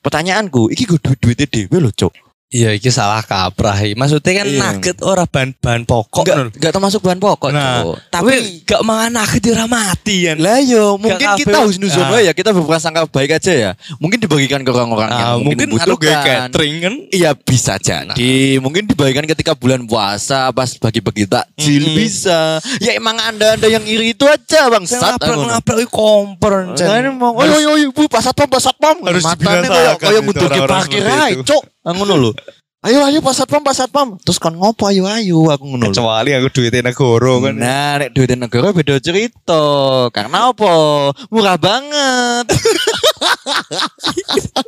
pertanyaanku 0.00 0.72
iki 0.72 0.88
gue 0.88 1.00
duit 1.00 1.18
duit 1.20 1.38
dewe 1.38 1.76
lho 1.78 1.92
cok 1.92 2.23
Iya, 2.52 2.70
iki 2.70 2.86
salah 2.86 3.18
kaprah. 3.18 3.74
Maksudnya 3.98 4.32
kan 4.38 4.46
Iya. 4.46 4.60
nugget 4.62 5.02
ora 5.02 5.26
bahan-bahan 5.26 5.82
pokok. 5.82 6.22
Enggak, 6.22 6.54
enggak 6.54 6.70
termasuk 6.70 7.00
bahan 7.02 7.18
pokok 7.18 7.50
Nah, 7.50 7.82
Cuk. 7.82 7.94
tapi 8.12 8.30
tapi 8.30 8.62
gak 8.62 8.82
mangan 8.86 9.10
nugget 9.10 9.44
ora 9.50 9.66
mati 9.66 10.16
kan. 10.22 10.36
Lah 10.38 10.58
yo, 10.62 10.94
mungkin 10.94 11.18
Gak 11.18 11.42
kita 11.42 11.50
kabeh- 11.50 11.66
husnuzon 11.66 12.06
Ah. 12.06 12.22
ya, 12.22 12.30
kita 12.30 12.54
berprasangka 12.54 13.10
baik 13.10 13.42
aja 13.42 13.50
ya. 13.50 13.70
Mungkin 13.98 14.22
dibagikan 14.22 14.62
ke 14.62 14.70
orang-orang 14.70 15.10
yang 15.10 15.26
Ah, 15.26 15.34
mungkin, 15.34 15.66
mungkin 15.66 15.82
anu 15.82 15.98
kayak 15.98 16.14
membutuhkan. 16.14 16.38
catering 16.46 16.74
kan. 16.78 16.94
Iya 17.10 17.30
bisa 17.34 17.74
jadi. 17.74 18.34
Mungkin 18.62 18.82
dibagikan 18.86 19.24
ketika 19.26 19.52
bulan 19.52 19.82
puasa 19.82 20.54
pas 20.54 20.70
bagi-bagi 20.70 21.26
takjil 21.26 21.82
Mm-mm. 21.82 21.98
bisa. 21.98 22.62
Ya 22.78 22.94
emang 22.94 23.18
anda-anda 23.18 23.66
yang 23.66 23.82
iri 23.82 24.14
itu 24.14 24.30
aja 24.30 24.70
bang. 24.70 24.86
Saya 24.86 25.18
nabrak-nabrak 25.18 25.76
iki 25.80 25.90
komper. 25.90 26.70
Nah, 26.70 26.96
ini 27.02 27.10
mau, 27.10 27.34
oh, 27.34 27.42
oh, 27.42 27.60
oh, 27.66 27.90
bu, 27.90 28.06
pasat 28.06 28.30
pom, 28.30 28.46
pasat 28.46 28.78
pom. 28.78 28.94
Harus 29.02 29.26
dibinasakan 29.26 29.98
kayak 29.98 30.22
orang-orang 30.22 30.70
parkir 30.70 31.02
cok. 31.42 31.62
Ah, 31.64 31.73
ngono 31.92 32.16
lho. 32.16 32.32
Ayo, 32.84 33.00
ayo, 33.00 33.24
pasat 33.24 33.48
pom, 33.48 33.64
pasat 33.64 33.88
pom. 33.88 34.20
Terus 34.20 34.36
kan 34.36 34.52
ngopo, 34.52 34.84
ayo, 34.92 35.08
ayo, 35.08 35.48
aku 35.48 35.72
ngono. 35.72 35.88
Kecuali 35.88 36.36
aku 36.36 36.52
duitnya 36.52 36.92
negara 36.92 37.32
kan. 37.40 37.54
Nah, 37.56 37.92
nek 37.96 38.12
duit 38.12 38.28
negara 38.36 38.76
beda 38.76 39.00
cerita. 39.00 39.64
Karena 40.12 40.52
apa? 40.52 40.72
Murah 41.32 41.56
banget. 41.56 42.44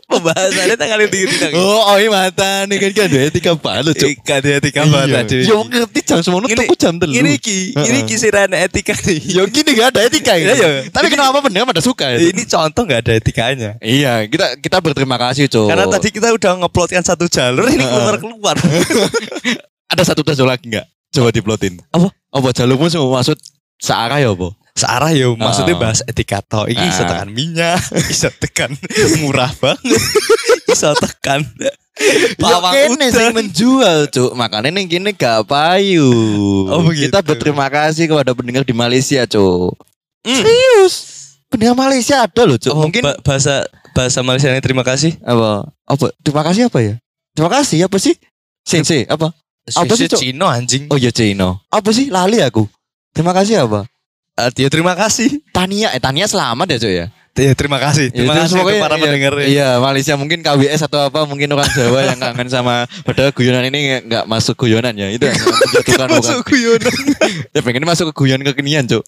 Pembahasannya 0.06 0.76
kali 0.78 1.04
tinggi 1.10 1.26
tidak. 1.36 1.50
Oh, 1.58 1.92
oh 1.92 1.96
iya 1.98 2.08
mata 2.08 2.64
nih 2.66 2.76
kan 2.78 2.90
kan 2.94 3.06
duit 3.10 3.30
tiga 3.34 3.52
balu 3.58 3.90
cuk. 3.92 4.08
Etika 4.08 4.36
dia 4.40 4.54
etika 4.58 4.80
banget 4.86 5.26
aja. 5.26 5.36
Yo 5.44 5.62
ngerti 5.66 6.00
jam 6.06 6.18
semono 6.22 6.46
Ini- 6.46 6.56
tuku 6.66 6.74
jam 6.78 6.94
telu. 6.96 7.12
Ini 7.12 7.32
ki, 7.36 7.58
ini 7.74 7.98
Heeh. 8.02 8.06
kisiran 8.06 8.50
etika 8.54 8.94
nih. 8.96 9.20
Yo 9.36 9.42
gini 9.50 9.70
gak 9.74 9.94
ada 9.96 10.00
etika 10.06 10.32
Iya, 10.38 10.54
ini. 10.54 10.60
iya. 10.60 10.68
Tapi 10.88 11.06
kenapa 11.10 11.38
pendengar 11.42 11.66
pada 11.68 11.82
suka 11.82 12.06
ya? 12.14 12.18
Ini 12.22 12.42
contoh 12.46 12.82
nggak 12.86 13.00
ada 13.04 13.12
etikanya. 13.18 13.70
Iya, 13.82 14.24
kita 14.30 14.46
kita 14.62 14.76
berterima 14.80 15.16
kasih 15.18 15.50
cuk. 15.50 15.68
Karena 15.68 15.84
tadi 15.90 16.08
kita 16.10 16.28
udah 16.32 16.52
ngeplotkan 16.64 17.02
satu 17.02 17.26
jalur 17.26 17.66
ini 17.68 17.82
keluar 17.82 18.16
keluar. 18.16 18.56
ada 19.92 20.02
satu 20.02 20.22
tes 20.22 20.38
lagi 20.40 20.66
nggak? 20.70 20.86
Coba 21.12 21.28
diplotin. 21.32 21.78
Apa? 21.90 22.08
Apa 22.30 22.48
jalurmu 22.52 22.86
semua 22.92 23.20
maksud 23.20 23.38
searah 23.80 24.20
ya 24.20 24.32
apa? 24.32 24.52
Searah 24.76 25.08
ya 25.10 25.32
maksudnya 25.32 25.72
Ah. 25.72 25.80
bahas 25.80 26.04
etika 26.04 26.38
toh. 26.40 26.64
Ini 26.64 26.76
bisa 26.78 27.02
Ah. 27.02 27.08
tekan 27.10 27.28
minyak, 27.30 27.80
bisa 28.08 28.28
tekan 28.30 28.70
murah 29.18 29.48
banget, 29.54 29.80
bisa 30.68 30.92
tekan 30.94 31.40
pawang 32.36 32.72
sing 32.76 32.92
udan. 32.92 33.32
menjual 33.34 33.98
cuk. 34.06 34.30
Makanya 34.32 34.68
nih 34.70 34.84
gini 34.86 35.10
gak 35.10 35.44
payu. 35.44 36.04
Oh, 36.66 36.84
begitu. 36.84 37.08
Kita 37.08 37.20
berterima 37.20 37.66
kasih 37.66 38.04
kepada 38.06 38.30
pendengar 38.30 38.62
di 38.62 38.72
Malaysia 38.72 39.24
cuk. 39.24 39.72
Hmm. 40.20 40.36
Serius. 40.36 40.94
Pendengar 41.46 41.72
Malaysia 41.78 42.20
ada 42.20 42.42
loh 42.42 42.54
cuk. 42.54 42.68
Oh, 42.70 42.84
Mungkin 42.84 43.00
ba- 43.00 43.16
bahasa 43.18 43.64
bahasa 43.90 44.20
Malaysia 44.20 44.50
ini 44.50 44.60
terima 44.60 44.82
kasih. 44.82 45.16
apa 45.22 45.64
apa 45.86 46.12
terima 46.20 46.42
kasih 46.42 46.68
apa 46.68 46.78
ya 46.80 46.94
terima 47.32 47.48
kasih 47.48 47.78
apa 47.80 47.96
sih 47.96 48.12
sensei 48.60 49.06
apa 49.06 49.32
Apa 49.66 49.94
sih? 49.94 50.04
Cino 50.06 50.44
anjing. 50.44 50.84
oh 50.86 50.98
ya 50.98 51.08
Cino 51.08 51.64
apa 51.66 51.90
sih 51.90 52.06
lali 52.06 52.38
aku 52.38 52.68
terima 53.10 53.32
kasih 53.32 53.62
apa 53.62 53.88
Ah, 54.36 54.52
ya 54.52 54.68
terima 54.68 54.92
kasih. 54.92 55.40
Tania 55.48 55.96
eh 55.96 56.00
Tania 56.00 56.28
selamat 56.28 56.76
ya 56.76 56.78
cuy 56.78 56.96
ya 57.00 57.08
Ya, 57.36 57.52
terima 57.52 57.76
kasih. 57.76 58.08
Terima 58.08 58.32
Ya, 58.32 58.48
kasih 58.48 58.56
untuk 58.56 58.64
pokoknya, 58.64 58.80
para 58.80 58.96
iya, 58.96 59.04
pendengar. 59.04 59.32
iya 59.44 59.68
Malaysia 59.76 60.16
mungkin 60.16 60.40
KWS 60.40 60.88
atau 60.88 61.04
apa 61.04 61.28
mungkin 61.28 61.52
orang 61.52 61.68
Jawa 61.68 62.00
yang 62.08 62.16
kangen 62.16 62.48
sama 62.48 62.88
padahal 63.04 63.28
guyonan 63.36 63.68
ini 63.68 64.08
nggak 64.08 64.24
masuk 64.24 64.56
guyonan 64.56 64.96
ya 64.96 65.12
itu 65.12 65.28
yang 65.28 65.36
bukan 65.36 66.08
Masuk 66.16 66.40
guyonan. 66.48 66.96
ya 67.54 67.60
pengen 67.60 67.84
masuk 67.84 68.08
ke 68.08 68.24
guyon 68.24 68.40
kekinian 68.40 68.88
cuk 68.88 69.04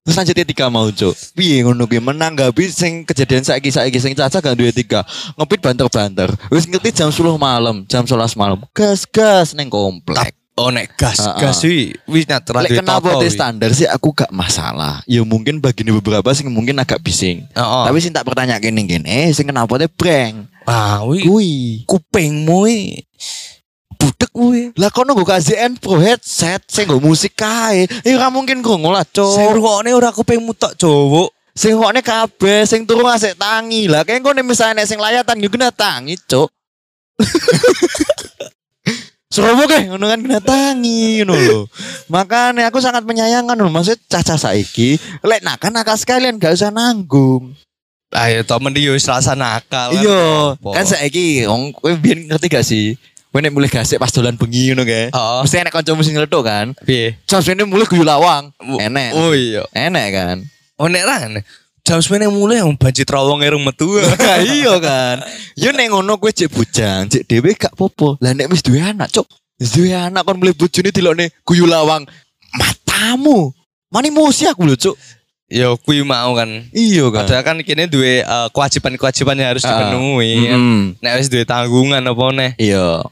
Terus 0.00 0.16
lanjut 0.16 0.32
etika 0.32 0.72
mau 0.72 0.88
cuk. 0.88 1.12
Piye 1.36 1.60
ngono 1.60 1.84
ki 1.84 2.00
menanggapi 2.00 2.72
sing 2.72 3.04
kejadian 3.04 3.44
saiki 3.44 3.68
saiki 3.68 4.00
sing 4.00 4.16
caca 4.16 4.40
gak 4.40 4.56
duwe 4.56 4.72
etika. 4.72 5.04
Ngepit 5.36 5.60
banter-banter. 5.60 6.32
Wis 6.48 6.64
ngerti 6.64 6.96
jam 6.96 7.12
10 7.12 7.36
malam, 7.36 7.84
jam 7.84 8.08
11 8.08 8.32
malam. 8.32 8.64
Gas-gas 8.72 9.52
neng 9.52 9.68
komplek. 9.68 10.32
Oh 10.58 10.68
nek 10.68 10.92
gas 10.98 11.22
ah. 11.24 11.38
gas 11.38 11.62
sih 11.64 11.94
wis 12.04 12.26
nyatera 12.28 12.60
Lek 12.66 12.82
kenapa 12.82 13.16
tes 13.22 13.32
standar 13.32 13.70
sih 13.72 13.88
aku 13.88 14.12
gak 14.12 14.28
masalah. 14.34 15.00
Ya 15.08 15.24
mungkin 15.24 15.62
bagi 15.62 15.86
beberapa 15.88 16.26
sing 16.36 16.50
mungkin 16.52 16.76
agak 16.76 17.00
bising. 17.00 17.46
Heeh. 17.54 17.84
Tapi 17.88 17.98
sing 18.02 18.12
tak 18.12 18.28
pertanyaan 18.28 18.60
kene 18.60 18.84
kene 18.84 19.32
sing 19.32 19.48
kenapa 19.48 19.80
teh 19.80 19.88
prank. 19.88 20.50
ah 20.68 21.00
wi 21.08 21.24
Kui. 21.24 21.52
kupingmu 21.88 22.68
budek 24.00 24.32
wi. 24.36 24.72
Lah 24.76 24.92
kono 24.92 25.12
nggo 25.16 25.24
KZN 25.24 25.80
Pro 25.80 25.96
headset 26.00 26.60
sing 26.68 26.88
nggo 26.88 27.00
musik 27.00 27.36
kae. 27.36 27.88
Ya 28.04 28.16
ora 28.16 28.28
mungkin 28.28 28.60
krungu 28.60 28.92
lah, 28.92 29.04
Sing 29.04 29.16
Cuk. 29.16 29.56
rungokne 29.60 29.90
ora 29.92 30.12
kupingmu 30.12 30.52
tok, 30.56 30.76
Cowok. 30.76 31.32
Sing 31.56 31.76
ngokne 31.76 32.00
kabeh, 32.00 32.64
sing 32.64 32.84
turu 32.88 33.04
ngasih 33.04 33.36
tangi. 33.36 33.88
Lah 33.88 34.04
kayak 34.04 34.24
ngono 34.24 34.40
misalnya 34.44 34.84
sing 34.88 34.96
layatan 35.00 35.40
yo 35.40 35.48
kena 35.52 35.68
tangi, 35.72 36.16
Cuk. 36.28 36.48
Serobo 39.30 39.62
ke, 39.70 39.86
ngono 39.86 40.10
kan 40.10 40.18
kena 40.26 40.42
tangi 40.42 41.22
ngono 41.22 41.38
lho. 41.38 41.58
Makanya 42.10 42.66
aku 42.66 42.82
sangat 42.82 43.06
menyayangkan 43.06 43.54
lho, 43.54 43.70
maksud 43.70 43.94
caca 44.10 44.34
saiki 44.34 44.98
lek 45.22 45.46
nakal 45.46 45.70
nakal 45.70 45.94
sekalian 45.94 46.34
gak 46.34 46.58
usah 46.58 46.74
nanggung. 46.74 47.54
Ayo 48.10 48.42
to 48.42 48.58
mending 48.58 48.90
yo 48.90 48.98
rasa 48.98 49.38
nakal. 49.38 49.94
kan. 49.94 50.02
Iya, 50.02 50.58
kan 50.58 50.82
saiki 50.82 51.46
wong 51.46 51.70
kowe 51.70 51.94
biyen 51.94 52.26
ngerti 52.26 52.50
gak 52.50 52.66
sih? 52.66 52.98
Kowe 53.30 53.38
nek 53.38 53.54
mulai 53.54 53.70
gasik 53.70 54.02
pas 54.02 54.10
dolan 54.10 54.34
bengi 54.34 54.74
ngono 54.74 54.82
kae. 54.82 55.14
Heeh. 55.14 55.40
Mesti 55.46 55.56
enek 55.62 55.72
kanca 55.78 55.94
mesti 55.94 56.10
nyeletuk 56.10 56.42
kan. 56.42 56.66
Piye? 56.82 57.14
Ini 57.22 57.62
mulai 57.62 57.86
guyu 57.86 58.02
lawang. 58.02 58.50
Bu- 58.58 58.82
Enek. 58.82 59.14
Oh 59.14 59.30
iya. 59.30 59.62
Enek 59.70 60.06
kan. 60.10 60.36
Oh 60.74 60.90
nek 60.90 61.06
ra 61.06 61.30
Jam 61.80 61.98
semene 61.98 62.28
mulai 62.28 62.60
yang 62.60 62.76
banci 62.76 63.02
trawong 63.02 63.40
irung 63.42 63.64
metu. 63.64 63.88
Nah, 64.20 64.38
iya 64.44 64.74
kan. 64.78 65.16
Yo 65.56 65.72
nek 65.72 65.90
ngono 65.90 66.20
kowe 66.20 66.30
cek 66.30 66.52
bujang, 66.52 67.08
cek 67.08 67.24
dhewe 67.26 67.56
gak 67.56 67.72
popo. 67.74 68.14
Lah 68.20 68.36
nek 68.36 68.52
wis 68.52 68.62
duwe 68.62 68.78
anak. 68.78 69.10
Wis 69.58 69.72
duwe 69.72 69.90
anak 69.92 70.22
kon 70.22 70.38
mulai 70.38 70.54
bojone 70.54 70.92
dilokne 70.92 71.32
guyu 71.42 71.64
lawang. 71.66 72.04
Matamu. 72.54 73.50
Mani 73.90 74.08
musi 74.14 74.46
aku 74.46 74.62
lho, 74.62 74.76
Cuk. 74.78 74.94
Yo 75.50 75.74
kuwi 75.82 76.06
mau 76.06 76.30
kan. 76.38 76.46
Iya 76.70 77.10
kan. 77.10 77.26
Padahal 77.26 77.42
kan 77.42 77.56
kini 77.66 77.90
duwe 77.90 78.22
eh, 78.22 78.48
kewajiban-kewajiban 78.54 79.34
yang 79.34 79.50
harus 79.50 79.66
Ah. 79.66 79.74
dipenuhi. 79.74 80.46
kan. 80.46 80.58
Mm. 80.62 80.82
Nek 81.02 81.12
wis 81.18 81.26
duwe 81.26 81.42
tanggungan 81.42 82.02
apa 82.06 82.24
neh. 82.30 82.50
Iya. 82.54 83.02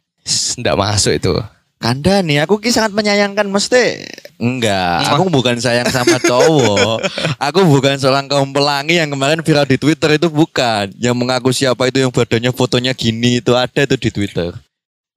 Ndak 0.60 0.78
masuk 0.78 1.18
itu. 1.18 1.34
Kanda 1.78 2.26
nih, 2.26 2.42
aku 2.42 2.58
ki 2.58 2.74
sangat 2.74 2.90
menyayangkan 2.90 3.46
mesti 3.46 4.02
enggak. 4.42 5.14
Aku 5.14 5.30
bukan 5.30 5.62
sayang 5.62 5.86
sama 5.94 6.18
cowok. 6.18 6.98
aku 7.46 7.60
bukan 7.70 7.94
seorang 7.94 8.26
kaum 8.26 8.50
pelangi 8.50 8.98
yang 8.98 9.06
kemarin 9.14 9.38
viral 9.46 9.62
di 9.62 9.78
Twitter 9.78 10.18
itu 10.18 10.26
bukan. 10.26 10.90
Yang 10.98 11.14
mengaku 11.14 11.54
siapa 11.54 11.86
itu 11.86 12.02
yang 12.02 12.10
badannya 12.10 12.50
fotonya 12.50 12.90
gini 12.98 13.38
itu 13.38 13.54
ada 13.54 13.86
itu 13.86 13.94
di 13.94 14.10
Twitter. 14.10 14.50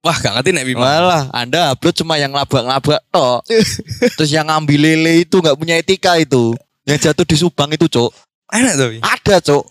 Wah, 0.02 0.14
gak 0.18 0.38
ngerti 0.38 0.50
nek 0.54 0.66
Bima. 0.66 0.82
Malah 0.82 1.22
Anda 1.34 1.74
upload 1.74 1.94
cuma 1.98 2.14
yang 2.18 2.30
labrak-labrak 2.30 3.02
tok. 3.10 3.42
Terus 4.18 4.30
yang 4.30 4.46
ngambil 4.46 4.78
lele 4.78 5.26
itu 5.26 5.38
nggak 5.38 5.58
punya 5.58 5.78
etika 5.78 6.18
itu. 6.18 6.54
Yang 6.82 7.10
jatuh 7.10 7.26
di 7.26 7.36
Subang 7.38 7.70
itu, 7.70 7.86
Cok. 7.86 8.10
Enak 8.50 8.74
tuh. 8.74 8.88
Bi. 8.90 8.98
Ada, 8.98 9.38
Cok. 9.38 9.64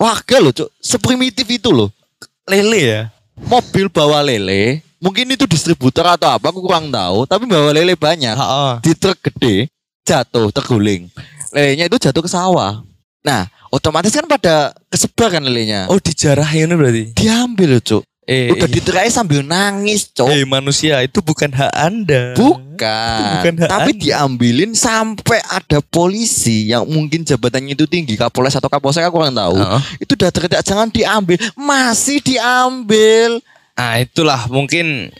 Wah, 0.00 0.16
gak 0.24 0.40
loh, 0.40 0.52
Cok. 0.52 0.68
Seprimitif 0.80 1.44
itu 1.44 1.68
loh. 1.68 1.92
Lele 2.48 2.80
ya. 2.80 3.02
Mobil 3.36 3.92
bawa 3.92 4.24
lele, 4.24 4.80
mungkin 5.06 5.30
itu 5.30 5.46
distributor 5.46 6.02
atau 6.02 6.26
apa, 6.26 6.50
aku 6.50 6.58
kurang 6.58 6.90
tahu. 6.90 7.22
Tapi 7.24 7.46
bawa 7.46 7.70
lele 7.70 7.94
banyak. 7.94 8.34
Heeh. 8.34 8.72
Di 8.82 8.92
truk 8.98 9.22
gede, 9.22 9.70
jatuh, 10.02 10.50
terguling. 10.50 11.06
Lelenya 11.54 11.86
itu 11.86 12.02
jatuh 12.02 12.20
ke 12.20 12.26
sawah. 12.26 12.82
Nah, 13.22 13.46
otomatis 13.70 14.10
kan 14.10 14.26
pada 14.26 14.74
kesebar 14.90 15.38
kan 15.38 15.42
lelenya. 15.42 15.86
Oh 15.86 16.02
dijarahin 16.02 16.74
berarti. 16.74 17.14
diambil 17.14 17.78
cuk. 17.78 18.02
Eh, 18.26 18.50
Udah 18.50 18.66
eh, 18.66 18.74
diterai 18.74 19.06
sambil 19.06 19.46
nangis 19.46 20.10
cuk. 20.10 20.26
eh, 20.26 20.42
manusia 20.42 20.98
itu 20.98 21.22
bukan 21.22 21.46
hak 21.46 21.70
anda. 21.70 22.34
Bukan, 22.34 23.18
bukan 23.38 23.54
hak 23.62 23.70
tapi 23.70 23.90
Anda. 23.94 24.02
diambilin 24.02 24.74
sampai 24.74 25.38
ada 25.46 25.78
polisi 25.78 26.74
yang 26.74 26.90
mungkin 26.90 27.22
jabatannya 27.22 27.78
itu 27.78 27.86
tinggi, 27.86 28.18
kapolres 28.18 28.58
atau 28.58 28.66
kapolsek 28.66 29.06
aku 29.06 29.22
kurang 29.22 29.30
tahu. 29.30 29.54
Heeh. 29.62 29.82
Itu 30.02 30.18
udah 30.18 30.34
teriak 30.34 30.62
jangan 30.66 30.90
diambil, 30.90 31.38
masih 31.54 32.18
diambil. 32.18 33.38
Nah 33.76 34.00
itulah 34.00 34.48
mungkin 34.48 35.12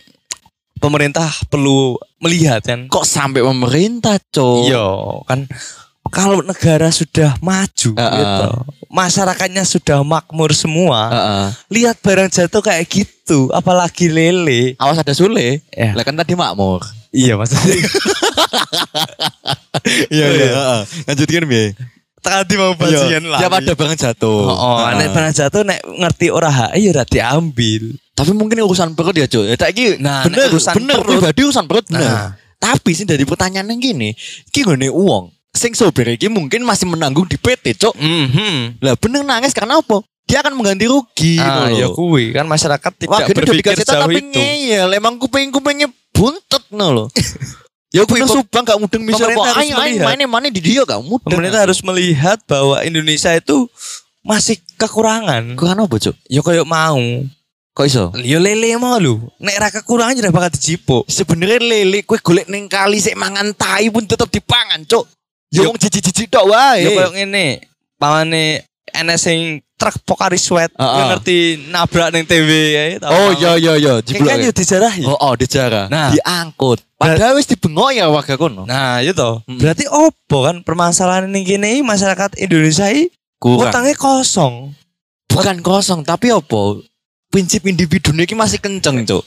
pemerintah 0.81 1.29
perlu 1.53 2.01
melihat 2.21 2.65
kan. 2.65 2.89
Kok 2.89 3.07
sampai 3.07 3.45
pemerintah, 3.45 4.17
cok? 4.33 4.61
Iya 4.69 4.87
kan 5.29 5.41
kalau 6.11 6.41
negara 6.43 6.89
sudah 6.95 7.35
maju 7.43 7.91
Heeh. 7.99 8.15
gitu, 8.15 8.49
masyarakatnya 8.89 9.67
sudah 9.67 10.01
makmur 10.07 10.55
semua. 10.55 11.11
Heeh. 11.11 11.45
Lihat 11.81 11.99
barang 12.01 12.31
jatuh 12.31 12.63
kayak 12.63 12.87
gitu, 12.87 13.51
apalagi 13.51 14.07
lele. 14.09 14.79
Awas 14.79 15.03
ada 15.03 15.13
Sule. 15.13 15.61
Ya. 15.75 15.93
Lah 15.93 16.05
kan 16.07 16.15
tadi 16.15 16.33
makmur. 16.39 16.83
Iya 17.11 17.37
maksudnya. 17.39 17.77
Iya 20.11 20.27
iya. 20.35 20.51
Heeh. 20.51 20.81
Lanjutkan 21.07 21.47
Bi. 21.47 21.71
Tadi 22.27 22.55
mau 22.59 22.75
bajingan 22.75 23.23
lah. 23.31 23.39
Tiap 23.39 23.53
ada 23.55 23.73
barang 23.73 23.95
jatuh. 23.97 24.41
Oh, 24.43 24.83
oh 24.83 24.91
nek 24.91 25.09
barang 25.09 25.33
jatuh 25.33 25.63
nek 25.63 25.79
ngerti 25.87 26.27
ora 26.29 26.51
hak 26.51 26.71
ya 26.75 26.91
ora 26.91 27.05
diambil. 27.07 27.83
Tapi 28.13 28.33
mungkin 28.33 28.59
urusan 28.61 28.93
perut 28.93 29.13
ya, 29.13 29.25
Cok. 29.25 29.45
Ya 29.45 29.55
tak 29.55 29.71
iki 29.71 30.01
Nah, 30.01 30.27
bener, 30.27 30.51
urusan 30.51 30.75
bener 30.75 30.97
perut. 30.99 31.11
pribadi 31.15 31.41
urusan 31.45 31.65
perut 31.65 31.87
bener. 31.87 32.03
Nah. 32.03 32.29
Tapi 32.57 32.91
sih 32.93 33.05
dari 33.05 33.23
pertanyaan 33.23 33.69
yang 33.69 33.79
gini, 33.79 34.11
iki 34.43 34.65
ngene 34.65 34.89
uang 34.89 35.31
sing 35.53 35.73
sober 35.73 36.05
iki 36.11 36.27
mungkin 36.27 36.65
masih 36.65 36.85
menanggung 36.85 37.25
di 37.25 37.37
PT, 37.37 37.77
Cok. 37.79 37.95
Mhm. 37.95 38.81
Lah 38.81 38.97
bener 38.97 39.23
nangis 39.23 39.53
karena 39.53 39.79
apa? 39.79 40.01
Dia 40.27 40.43
akan 40.43 40.59
mengganti 40.59 40.91
rugi 40.91 41.39
Ah, 41.39 41.71
ya 41.71 41.87
kuwi 41.87 42.35
kan 42.35 42.51
masyarakat 42.51 42.93
tidak 42.99 43.15
Wah, 43.15 43.23
berpikir 43.23 43.79
jauh 43.79 43.87
tapi 43.87 44.19
itu. 44.19 44.35
ngeyel. 44.35 44.91
Emang 44.91 45.17
kuping-kupingnya 45.17 45.87
buntet 46.11 46.67
no 46.75 46.91
loh. 46.91 47.07
ya 47.97 48.05
Kuwi 48.05 48.21
subang 48.29 48.63
gak 48.63 48.77
mudeng 48.77 49.03
bisa 49.03 49.25
pemerintah 49.25 49.41
apa. 49.43 49.53
harus 49.57 49.65
Ayo 49.65 49.77
melihat. 50.05 50.29
mana 50.29 50.47
di 50.53 50.61
dia 50.61 50.83
gak 50.85 51.01
mudeng. 51.01 51.33
Pemerintah 51.33 51.61
harus 51.65 51.81
melihat 51.81 52.39
bahwa 52.45 52.77
Indonesia 52.85 53.33
itu 53.33 53.65
masih 54.21 54.61
kekurangan. 54.77 55.57
Kurang 55.57 55.81
apa, 55.81 55.97
Cok? 55.97 56.17
Ya 56.29 56.45
kayak 56.45 56.67
mau. 56.67 57.01
Kok 57.73 57.85
iso? 57.85 58.05
Yo 58.21 58.37
lele 58.37 58.73
mau 58.77 58.97
lu. 58.97 59.21
Nek 59.37 59.57
ra 59.57 59.69
kekurangan 59.71 60.13
jadi 60.13 60.29
bakal 60.29 60.53
dijipuk. 60.53 61.05
Sebenarnya 61.07 61.61
lele 61.61 62.01
kue 62.03 62.17
golek 62.19 62.49
ning 62.49 62.69
kali 62.69 62.97
sik 62.97 63.17
mangan 63.17 63.53
tai 63.53 63.89
pun 63.89 64.05
tetep 64.05 64.29
dipangan, 64.29 64.81
Cok. 64.83 65.05
Ya 65.53 65.63
Yo- 65.63 65.71
wong 65.71 65.79
jiji-jiji 65.79 66.27
tok 66.27 66.49
wae. 66.49 66.85
Ya 66.85 66.91
kayak 66.91 67.13
ngene. 67.15 67.47
Pamane 67.97 68.65
enek 68.93 69.17
sing 69.17 69.61
truk 69.77 69.97
Pokari 70.09 70.41
Sweat 70.41 70.73
Heeh. 70.73 70.97
yang 70.97 71.09
ngerti 71.13 71.37
nabrak 71.69 72.09
ning 72.11 72.25
TV 72.25 72.51
ya. 72.73 72.83
tau 72.97 73.13
Oh 73.13 73.31
iya 73.37 73.61
iya 73.61 73.73
iya, 73.77 73.95
kan 74.01 74.41
ya. 74.41 74.49
yo 74.49 74.53
dijarahi. 74.53 75.03
Oh, 75.05 75.17
oh 75.21 75.33
dijarah. 75.37 75.87
Nah. 75.93 76.11
diangkut. 76.11 76.81
Padahal 76.97 77.37
wis 77.37 77.45
dibengok 77.45 77.93
ya 77.93 78.09
warga 78.09 78.41
kono. 78.41 78.65
Nah, 78.65 79.05
itu 79.05 79.13
toh. 79.13 79.45
Mm. 79.45 79.61
Berarti 79.61 79.85
opo 79.85 80.49
kan 80.49 80.65
permasalahan 80.65 81.29
ini 81.29 81.45
gini 81.45 81.73
masyarakat 81.85 82.41
Indonesia 82.41 82.89
ini 82.89 83.13
Kurang. 83.37 83.69
utangnya 83.69 83.93
kosong. 84.01 84.73
Bukan 85.29 85.61
kosong, 85.61 86.01
tapi 86.01 86.33
apa? 86.33 86.81
Prinsip 87.29 87.69
individu 87.69 88.17
iki 88.17 88.33
masih 88.33 88.57
kenceng, 88.57 89.05
Cuk. 89.05 89.21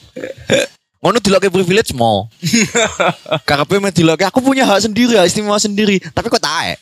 Ngono 1.05 1.21
diloke 1.21 1.53
privilege 1.53 1.93
mau. 1.93 2.25
Karepe 3.47 3.77
meh 3.77 3.93
diloke 3.93 4.25
aku 4.25 4.41
punya 4.41 4.65
hak 4.65 4.89
sendiri, 4.89 5.15
hak 5.15 5.29
istimewa 5.29 5.61
sendiri, 5.61 6.01
tapi 6.11 6.27
kok 6.27 6.41
taek. 6.41 6.81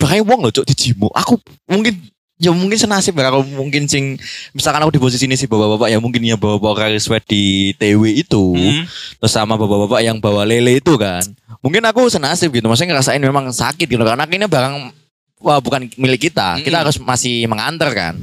Bahkan 0.00 0.24
wong 0.24 0.48
lho, 0.48 0.50
Cuk, 0.50 0.64
dijimu. 0.64 1.12
Aku 1.12 1.36
mungkin 1.68 2.00
ya 2.42 2.50
mungkin 2.50 2.74
senasib 2.74 3.14
ya 3.14 3.30
kalau 3.30 3.46
mungkin 3.46 3.86
sing 3.86 4.18
misalkan 4.50 4.82
aku 4.82 4.90
di 4.90 4.98
posisi 4.98 5.24
ini 5.24 5.38
sih 5.38 5.46
bapak-bapak 5.46 5.86
ya 5.86 6.02
mungkin 6.02 6.18
ya 6.20 6.34
bawa-bawa 6.34 6.74
karir 6.74 6.98
sweat 6.98 7.22
di 7.24 7.70
TW 7.72 8.02
itu 8.10 8.50
Hmm. 8.50 8.82
terus 9.16 9.30
sama 9.30 9.54
bapak-bapak 9.54 10.02
yang 10.02 10.18
bawa 10.18 10.42
lele 10.42 10.76
itu 10.76 10.98
kan. 10.98 11.22
Mungkin 11.62 11.78
aku 11.86 12.10
senasib 12.10 12.50
gitu. 12.50 12.66
Maksudnya 12.66 12.92
ngerasain 12.92 13.22
memang 13.22 13.46
sakit 13.48 13.86
gitu. 13.86 14.02
Karena 14.02 14.26
akhirnya 14.26 14.50
barang 14.50 14.90
wah 15.38 15.62
bukan 15.62 15.86
milik 15.94 16.26
kita. 16.26 16.58
Kita 16.58 16.74
Mm-mm. 16.74 16.82
harus 16.82 16.98
masih 16.98 17.46
mengantar 17.46 17.94
kan. 17.94 18.18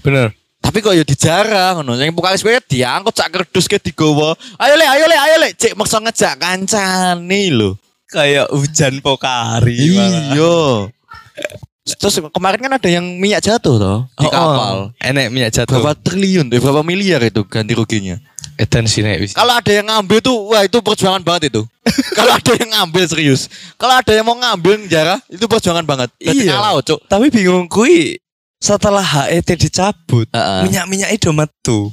Bener. 0.00 0.30
tapi 0.62 0.80
kok 0.80 0.94
ya 0.94 1.02
dijarah 1.02 1.76
ngono. 1.76 1.98
Yang 1.98 2.14
buka 2.14 2.32
SPG 2.32 2.70
diangkut 2.70 3.12
sak 3.12 3.28
kerdus 3.28 3.66
ke 3.66 3.76
digowo. 3.76 4.32
Ayo 4.56 4.74
le 4.78 4.86
ayo 4.86 5.04
le 5.04 5.16
ayo 5.18 5.36
le. 5.42 5.48
Cek 5.52 5.74
maksa 5.74 5.98
ngejak 5.98 6.38
kancane 6.38 7.50
lho. 7.50 7.74
Kayak 8.06 8.46
hujan 8.48 9.02
Pokari. 9.02 9.74
iya 9.74 10.54
terus 11.84 12.16
kemarin 12.32 12.58
kan 12.58 12.72
ada 12.72 12.88
yang 12.88 13.04
minyak 13.14 13.40
jatuh 13.40 13.76
toh 13.76 13.98
di 14.10 14.24
Oh, 14.24 14.32
kapal 14.32 14.72
oh. 14.74 14.84
Enek 14.98 15.28
minyak 15.28 15.52
jatuh. 15.52 15.76
berapa 15.76 15.92
triliun 15.94 16.48
tuh 16.48 16.56
berapa 16.58 16.80
miliar 16.80 17.20
itu 17.20 17.44
ganti 17.44 17.72
ruginya 17.72 18.16
Edan 18.56 18.86
sih 18.86 19.02
nek 19.02 19.20
kalau 19.32 19.52
ada 19.52 19.68
yang 19.68 19.84
ngambil 19.84 20.18
tuh 20.20 20.36
wah 20.48 20.62
itu 20.62 20.80
perjuangan 20.80 21.20
banget 21.20 21.52
itu 21.52 21.62
kalau 22.16 22.32
ada 22.32 22.52
yang 22.56 22.70
ngambil 22.72 23.04
serius 23.04 23.52
kalau 23.76 23.94
ada 23.94 24.08
yang 24.10 24.24
mau 24.24 24.32
ngambil 24.32 24.88
jarah 24.88 25.20
itu 25.28 25.44
perjuangan 25.44 25.84
banget 25.84 26.08
Berarti 26.16 26.40
Iya. 26.40 26.52
ngalah 26.52 26.80
cuk 26.80 27.00
Tapi 27.04 27.26
bingung 27.28 27.68
kui 27.68 28.16
setelah 28.56 29.04
HET 29.04 29.44
dicabut, 29.60 30.24
Heeh. 30.26 30.60
minyak-minyak 30.64 31.12
itu 31.12 31.28
metu. 31.36 31.92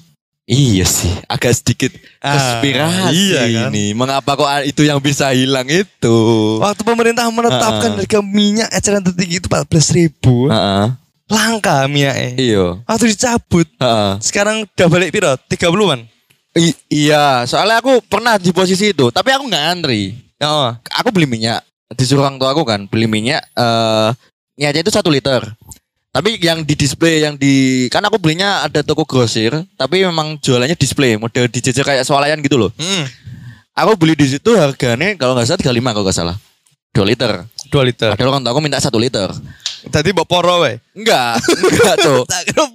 Iya 0.51 0.83
sih, 0.83 1.15
agak 1.31 1.55
sedikit 1.55 1.95
Ah, 2.19 2.35
konspirasi 2.35 3.15
iya 3.15 3.41
kan? 3.47 3.71
ini. 3.71 3.95
Mengapa 3.95 4.35
kok 4.35 4.49
itu 4.67 4.83
yang 4.83 4.99
bisa 4.99 5.31
hilang 5.31 5.63
itu? 5.65 6.17
Waktu 6.59 6.83
pemerintah 6.83 7.23
menetapkan 7.31 7.95
Heeh. 7.95 8.03
harga 8.03 8.19
minyak 8.19 8.67
eceran 8.67 8.99
tertinggi 8.99 9.39
itu 9.39 9.47
14 9.47 9.95
ribu. 9.95 10.51
Heeh. 10.51 10.91
Langka 11.31 11.87
minyaknya. 11.87 12.35
Iya. 12.35 12.65
Waktu 12.83 13.15
dicabut. 13.15 13.67
Heeh. 13.79 14.11
Sekarang 14.19 14.67
udah 14.67 14.87
balik 14.91 15.15
piro? 15.15 15.31
30-an. 15.47 16.03
I- 16.51 16.75
iya, 16.91 17.47
soalnya 17.47 17.79
aku 17.79 18.03
pernah 18.03 18.35
di 18.35 18.51
posisi 18.51 18.91
itu, 18.91 19.07
tapi 19.07 19.31
aku 19.31 19.47
nggak 19.47 19.65
antri. 19.71 20.19
Oh. 20.43 20.75
Aku 20.99 21.15
beli 21.15 21.23
minyak, 21.23 21.63
disuruh 21.95 22.27
orang 22.27 22.35
tua 22.35 22.51
aku 22.51 22.67
kan, 22.67 22.91
beli 22.91 23.07
minyak 23.07 23.39
eh 23.55 24.09
minyaknya 24.59 24.83
itu 24.83 24.91
satu 24.91 25.07
liter. 25.07 25.47
Tapi 26.11 26.43
yang 26.43 26.67
di 26.67 26.75
display 26.75 27.23
yang 27.23 27.39
di 27.39 27.87
kan 27.87 28.03
aku 28.03 28.19
belinya 28.19 28.67
ada 28.67 28.83
toko 28.83 29.07
grosir, 29.07 29.55
tapi 29.79 30.03
memang 30.03 30.35
jualannya 30.43 30.75
display, 30.75 31.15
model 31.15 31.47
dijejer 31.47 31.87
kayak 31.87 32.03
swalayan 32.03 32.43
gitu 32.43 32.59
loh. 32.59 32.71
Hmm. 32.75 33.07
Aku 33.71 33.95
beli 33.95 34.19
di 34.19 34.27
situ 34.27 34.51
harganya 34.59 35.15
kalau 35.15 35.39
nggak 35.39 35.47
salah 35.47 35.59
35 35.63 35.95
kalau 35.95 36.03
nggak 36.03 36.17
salah. 36.19 36.35
2 36.91 37.07
liter. 37.07 37.31
2 37.71 37.87
liter. 37.87 38.09
Padahal 38.11 38.35
orang 38.35 38.43
tua 38.43 38.51
aku 38.51 38.59
minta 38.59 38.83
satu 38.83 38.99
liter. 38.99 39.31
Tadi 39.87 40.11
bawa 40.11 40.27
poro 40.27 40.67
we. 40.67 40.75
Enggak, 40.91 41.39
enggak 41.47 41.95
tuh. 42.03 42.21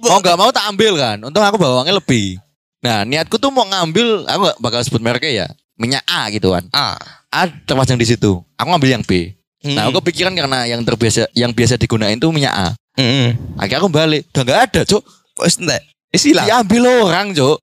Mau 0.01 0.17
nggak 0.17 0.37
mau 0.41 0.49
tak 0.49 0.65
ambil 0.73 0.97
kan. 0.97 1.17
Untung 1.21 1.45
aku 1.45 1.61
bawa 1.61 1.85
uangnya 1.85 2.01
lebih. 2.01 2.41
Nah 2.81 3.05
niatku 3.05 3.37
tuh 3.37 3.53
mau 3.53 3.69
ngambil, 3.69 4.25
aku 4.25 4.41
gak 4.49 4.57
bakal 4.57 4.79
sebut 4.81 5.01
mereknya 5.05 5.45
ya. 5.45 5.47
Minyak 5.77 6.01
A 6.09 6.33
gitu 6.33 6.57
kan. 6.57 6.65
Ah. 6.73 6.97
A 7.29 7.45
terpajang 7.45 8.01
di 8.01 8.09
situ. 8.09 8.41
Aku 8.57 8.67
ngambil 8.73 8.97
yang 8.97 9.03
B. 9.05 9.37
Nah 9.61 9.85
Hmm. 9.85 9.93
aku 9.93 10.01
kepikiran 10.01 10.33
karena 10.33 10.65
yang 10.65 10.81
terbiasa, 10.81 11.29
yang 11.37 11.53
biasa 11.53 11.77
digunain 11.77 12.17
tuh 12.17 12.33
minyak 12.33 12.53
A. 12.57 12.67
Heeh. 12.97 13.37
Akhirnya 13.55 13.79
aku 13.85 13.89
balik. 13.93 14.25
Udah 14.33 14.43
nggak 14.43 14.61
ada, 14.67 14.81
cuk. 14.83 15.03
Wes 15.37 15.61
entek. 15.61 15.85
Ilang. 16.17 16.45
Diambil 16.49 16.83
orang, 17.05 17.27
cuk. 17.31 17.57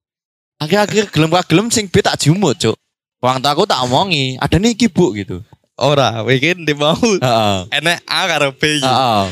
Akhir-akhir 0.63 1.11
gelem 1.11 1.31
gelem 1.51 1.67
sing 1.75 1.91
B 1.91 1.99
tak 1.99 2.23
jumut, 2.23 2.55
cuk. 2.57 2.79
Orang 3.19 3.43
tua 3.43 3.51
aku 3.51 3.67
tak 3.67 3.83
omongi, 3.83 4.39
ada 4.39 4.57
nih 4.61 4.79
iki, 4.79 4.87
Bu 4.87 5.11
gitu. 5.17 5.43
Ora, 5.75 6.23
wekin 6.23 6.63
di 6.63 6.71
mau. 6.71 6.95
Heeh. 6.95 7.57
Enek 7.75 7.99
A 8.07 8.21
karo 8.31 8.55
B. 8.55 8.79
Heeh. 8.79 9.25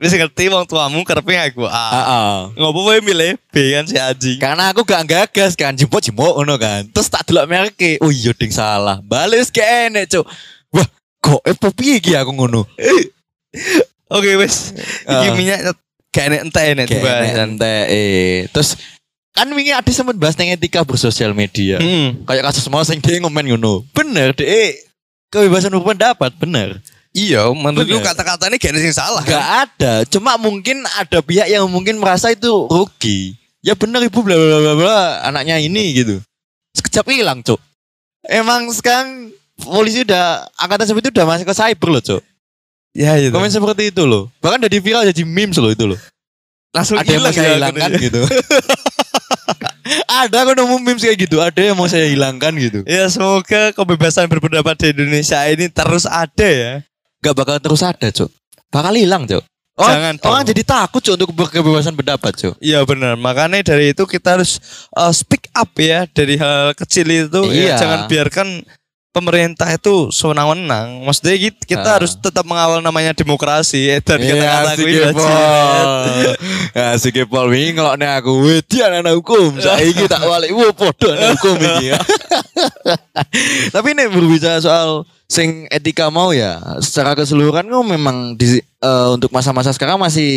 Wis 0.00 0.16
ngerti 0.16 0.48
wong 0.48 0.64
tuamu 0.68 1.00
karepe 1.04 1.32
aku 1.36 1.64
A. 1.64 1.86
Heeh. 1.92 2.36
Ngopo 2.60 2.88
wae 2.88 3.00
milih 3.00 3.40
B 3.48 3.54
kan 3.72 3.84
si 3.88 3.96
anjing. 3.96 4.36
Karena 4.36 4.72
aku 4.72 4.84
gak 4.84 5.08
gagas 5.08 5.56
kan, 5.56 5.72
jemput 5.72 6.04
jemput 6.04 6.36
ngono 6.36 6.60
kan. 6.60 6.84
Terus 6.92 7.08
tak 7.08 7.24
delok 7.24 7.48
merke, 7.48 7.96
oh 8.04 8.12
iya 8.12 8.36
ding 8.36 8.52
salah. 8.52 9.00
Bales 9.00 9.48
ke 9.48 9.64
enek, 9.64 10.12
Cuk. 10.12 10.28
Wah, 10.76 10.88
kok 11.24 11.40
eh 11.44 11.56
piye 11.72 12.00
iki 12.00 12.12
aku 12.16 12.32
ngono? 12.36 12.64
Oke 14.10 14.34
wis. 14.36 14.74
Iki 15.06 15.26
Ah. 15.26 15.34
minyak 15.34 15.58
gak 16.10 16.24
enek 16.26 16.40
entek 16.44 16.64
enek 16.68 16.86
Kayak 16.86 16.98
dibahas. 16.98 17.38
ente 17.40 17.74
eh. 17.86 18.36
Terus 18.50 18.70
kan 19.30 19.46
wingi 19.48 19.70
ada 19.70 19.86
sempat 19.88 20.18
bahas 20.18 20.34
tentang 20.34 20.52
etika 20.52 20.82
bersosial 20.82 21.30
media. 21.32 21.78
Hmm. 21.78 22.22
Kayak 22.24 22.50
kasus 22.50 22.66
mau 22.66 22.82
sing 22.82 22.98
dia 22.98 23.16
ngomen 23.16 23.46
ngono. 23.48 23.86
Bener 23.90 24.34
deh. 24.34 24.74
Kebebasan 25.28 25.70
berpendapat 25.72 26.34
bener. 26.36 26.82
Iya, 27.10 27.50
menurut 27.50 27.86
lu 27.86 27.98
Bener. 27.98 28.06
kata-katanya 28.06 28.54
gak 28.54 28.70
ada 28.70 28.80
yang 28.80 28.94
salah 28.94 29.22
Gak 29.22 29.34
kan? 29.34 29.42
ada. 29.64 29.92
Cuma 30.06 30.34
mungkin 30.36 30.82
ada 30.94 31.18
pihak 31.20 31.46
yang 31.46 31.66
mungkin 31.66 31.98
merasa 31.98 32.30
itu 32.30 32.66
rugi. 32.66 33.34
Ya 33.60 33.74
bener 33.74 34.00
ibu 34.00 34.22
bla 34.22 34.32
bla 34.32 34.58
bla 34.58 34.74
bla 34.74 34.98
anaknya 35.22 35.58
ini 35.58 35.90
gitu. 35.92 36.22
Sekejap 36.72 37.06
hilang 37.08 37.42
cuk. 37.42 37.58
Emang 38.22 38.70
sekarang 38.70 39.30
polisi 39.60 40.00
udah 40.00 40.46
angkatan 40.56 40.86
seperti 40.86 41.04
itu 41.04 41.14
udah 41.14 41.26
masuk 41.28 41.46
ke 41.46 41.54
cyber 41.54 41.88
loh 41.90 42.00
cuk. 42.00 42.22
Ya 42.90 43.14
itu. 43.16 43.30
Komen 43.30 43.48
seperti 43.48 43.94
itu 43.94 44.02
loh. 44.02 44.26
Bahkan 44.42 44.66
jadi 44.66 44.76
viral 44.82 45.02
jadi 45.10 45.22
memes 45.22 45.56
loh 45.56 45.70
itu 45.70 45.86
loh. 45.86 45.98
Langsung 46.70 46.98
Ada 46.98 47.10
yang 47.10 47.22
mau 47.22 47.34
saya 47.34 47.46
ya 47.46 47.54
hilangkan 47.58 47.90
gitu. 47.98 48.20
ada 50.22 50.36
aku 50.46 50.52
nemu 50.54 50.76
memes 50.82 51.02
kayak 51.02 51.18
gitu. 51.18 51.36
Ada 51.42 51.60
yang 51.72 51.76
mau 51.78 51.88
saya 51.90 52.06
hilangkan 52.06 52.52
gitu. 52.58 52.80
Ya 52.86 53.06
semoga 53.10 53.74
kebebasan 53.74 54.26
berpendapat 54.30 54.74
di 54.78 54.86
Indonesia 54.94 55.38
ini 55.46 55.66
terus 55.66 56.06
ada 56.06 56.46
ya. 56.46 56.72
Gak 57.20 57.34
bakal 57.36 57.56
terus 57.58 57.82
ada 57.82 58.08
cuk. 58.10 58.30
Bakal 58.70 58.94
hilang 58.96 59.26
cuk. 59.26 59.42
Orang, 59.80 59.96
Jangan 59.96 60.14
orang 60.28 60.42
dong. 60.44 60.50
jadi 60.52 60.62
takut 60.66 61.00
Cuk 61.00 61.14
untuk 61.16 61.30
berkebebasan 61.32 61.96
pendapat 61.96 62.32
Cuk. 62.36 62.54
Iya 62.60 62.84
benar. 62.84 63.16
Makanya 63.16 63.64
dari 63.64 63.96
itu 63.96 64.04
kita 64.04 64.36
harus 64.36 64.60
uh, 64.92 65.08
speak 65.08 65.48
up 65.56 65.72
ya 65.80 66.04
dari 66.12 66.36
hal 66.36 66.76
kecil 66.76 67.08
itu. 67.08 67.40
Ya, 67.48 67.56
Iya. 67.56 67.74
jangan 67.80 68.00
biarkan 68.04 68.46
pemerintah 69.10 69.66
itu 69.74 70.08
sewenang-wenang. 70.14 71.02
Maksudnya 71.02 71.34
kita, 71.50 71.62
kita 71.66 71.88
Ah. 71.90 71.94
harus 71.98 72.14
tetap 72.14 72.46
mengawal 72.46 72.78
namanya 72.78 73.10
demokrasi. 73.10 73.90
Eh, 73.90 74.00
dan 74.02 74.22
Iya, 74.22 74.38
kata-kata 74.38 74.72
gue 74.78 74.90
ya. 74.90 75.10
Ya, 76.70 76.86
ya, 76.94 77.24
Pol. 77.26 77.46
Wingi 77.50 77.74
ngelokne 77.74 78.06
aku. 78.06 78.32
Wedi 78.46 78.78
anak 78.78 79.18
hukum. 79.18 79.58
Saiki 79.58 80.06
tak 80.06 80.22
balik. 80.22 80.54
Wah, 80.54 80.70
podo 80.70 81.10
anak 81.10 81.34
hukum 81.38 81.58
iki. 81.58 81.90
Tapi 83.74 83.88
ini 83.98 84.04
berbicara 84.06 84.62
soal 84.62 85.02
sing 85.26 85.66
etika 85.70 86.10
mau 86.10 86.30
ya, 86.30 86.58
secara 86.82 87.14
keseluruhan 87.18 87.66
kok 87.66 87.86
memang 87.86 88.34
di 88.38 88.62
eh, 88.62 89.08
untuk 89.10 89.30
masa-masa 89.34 89.74
sekarang 89.74 89.98
masih 89.98 90.30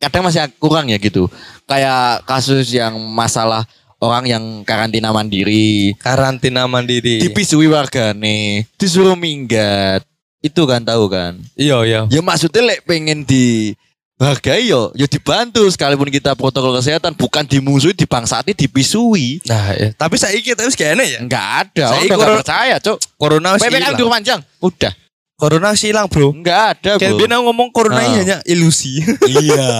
kadang 0.00 0.24
masih 0.24 0.48
kurang 0.56 0.88
ya 0.88 0.96
gitu. 0.96 1.28
Kayak 1.68 2.24
kasus 2.24 2.72
yang 2.72 2.96
masalah 3.12 3.68
orang 3.98 4.24
yang 4.26 4.44
karantina 4.62 5.10
mandiri, 5.10 5.94
Karantina 5.98 6.66
mandiri. 6.66 7.18
dipisui 7.22 7.66
warga 7.66 8.14
nih, 8.14 8.66
disuruh 8.78 9.18
minggat. 9.18 10.02
Itu 10.38 10.70
kan 10.70 10.86
tahu 10.86 11.10
kan? 11.10 11.34
Iya 11.58 11.82
iya. 11.82 12.00
Ya 12.06 12.22
maksudnya 12.22 12.62
lek 12.62 12.86
pengen 12.86 13.26
di 13.26 13.74
hargai 14.18 14.66
yo, 14.66 14.90
ya 14.98 15.06
dibantu 15.06 15.62
sekalipun 15.70 16.10
kita 16.10 16.34
protokol 16.34 16.74
kesehatan 16.78 17.14
bukan 17.14 17.46
dimusuhi, 17.46 17.94
dibangsati, 17.94 18.50
dipisui. 18.50 19.38
Nah, 19.46 19.74
ya. 19.74 19.94
tapi 19.94 20.18
saya 20.18 20.34
kita 20.38 20.66
harus 20.66 20.74
kayaknya 20.74 21.06
ya. 21.06 21.18
Enggak 21.22 21.46
ada, 21.66 21.86
Saya 21.94 22.02
udah 22.02 22.16
ikut- 22.18 22.38
percaya, 22.42 22.74
Cuk. 22.82 22.98
Corona 23.14 23.54
wis 23.54 23.62
PPKM 23.62 23.98
panjang. 24.10 24.40
Udah. 24.58 24.92
Corona 25.38 25.70
wis 25.70 25.86
hilang, 25.86 26.10
Bro. 26.10 26.34
Enggak 26.34 26.58
ada, 26.74 26.98
Kayak 26.98 27.14
Bro. 27.14 27.18
Bina 27.22 27.38
ngomong 27.38 27.70
corona 27.70 28.02
ini 28.02 28.10
Ah. 28.10 28.18
hanya 28.18 28.36
ilusi. 28.42 28.98
iya, 29.32 29.70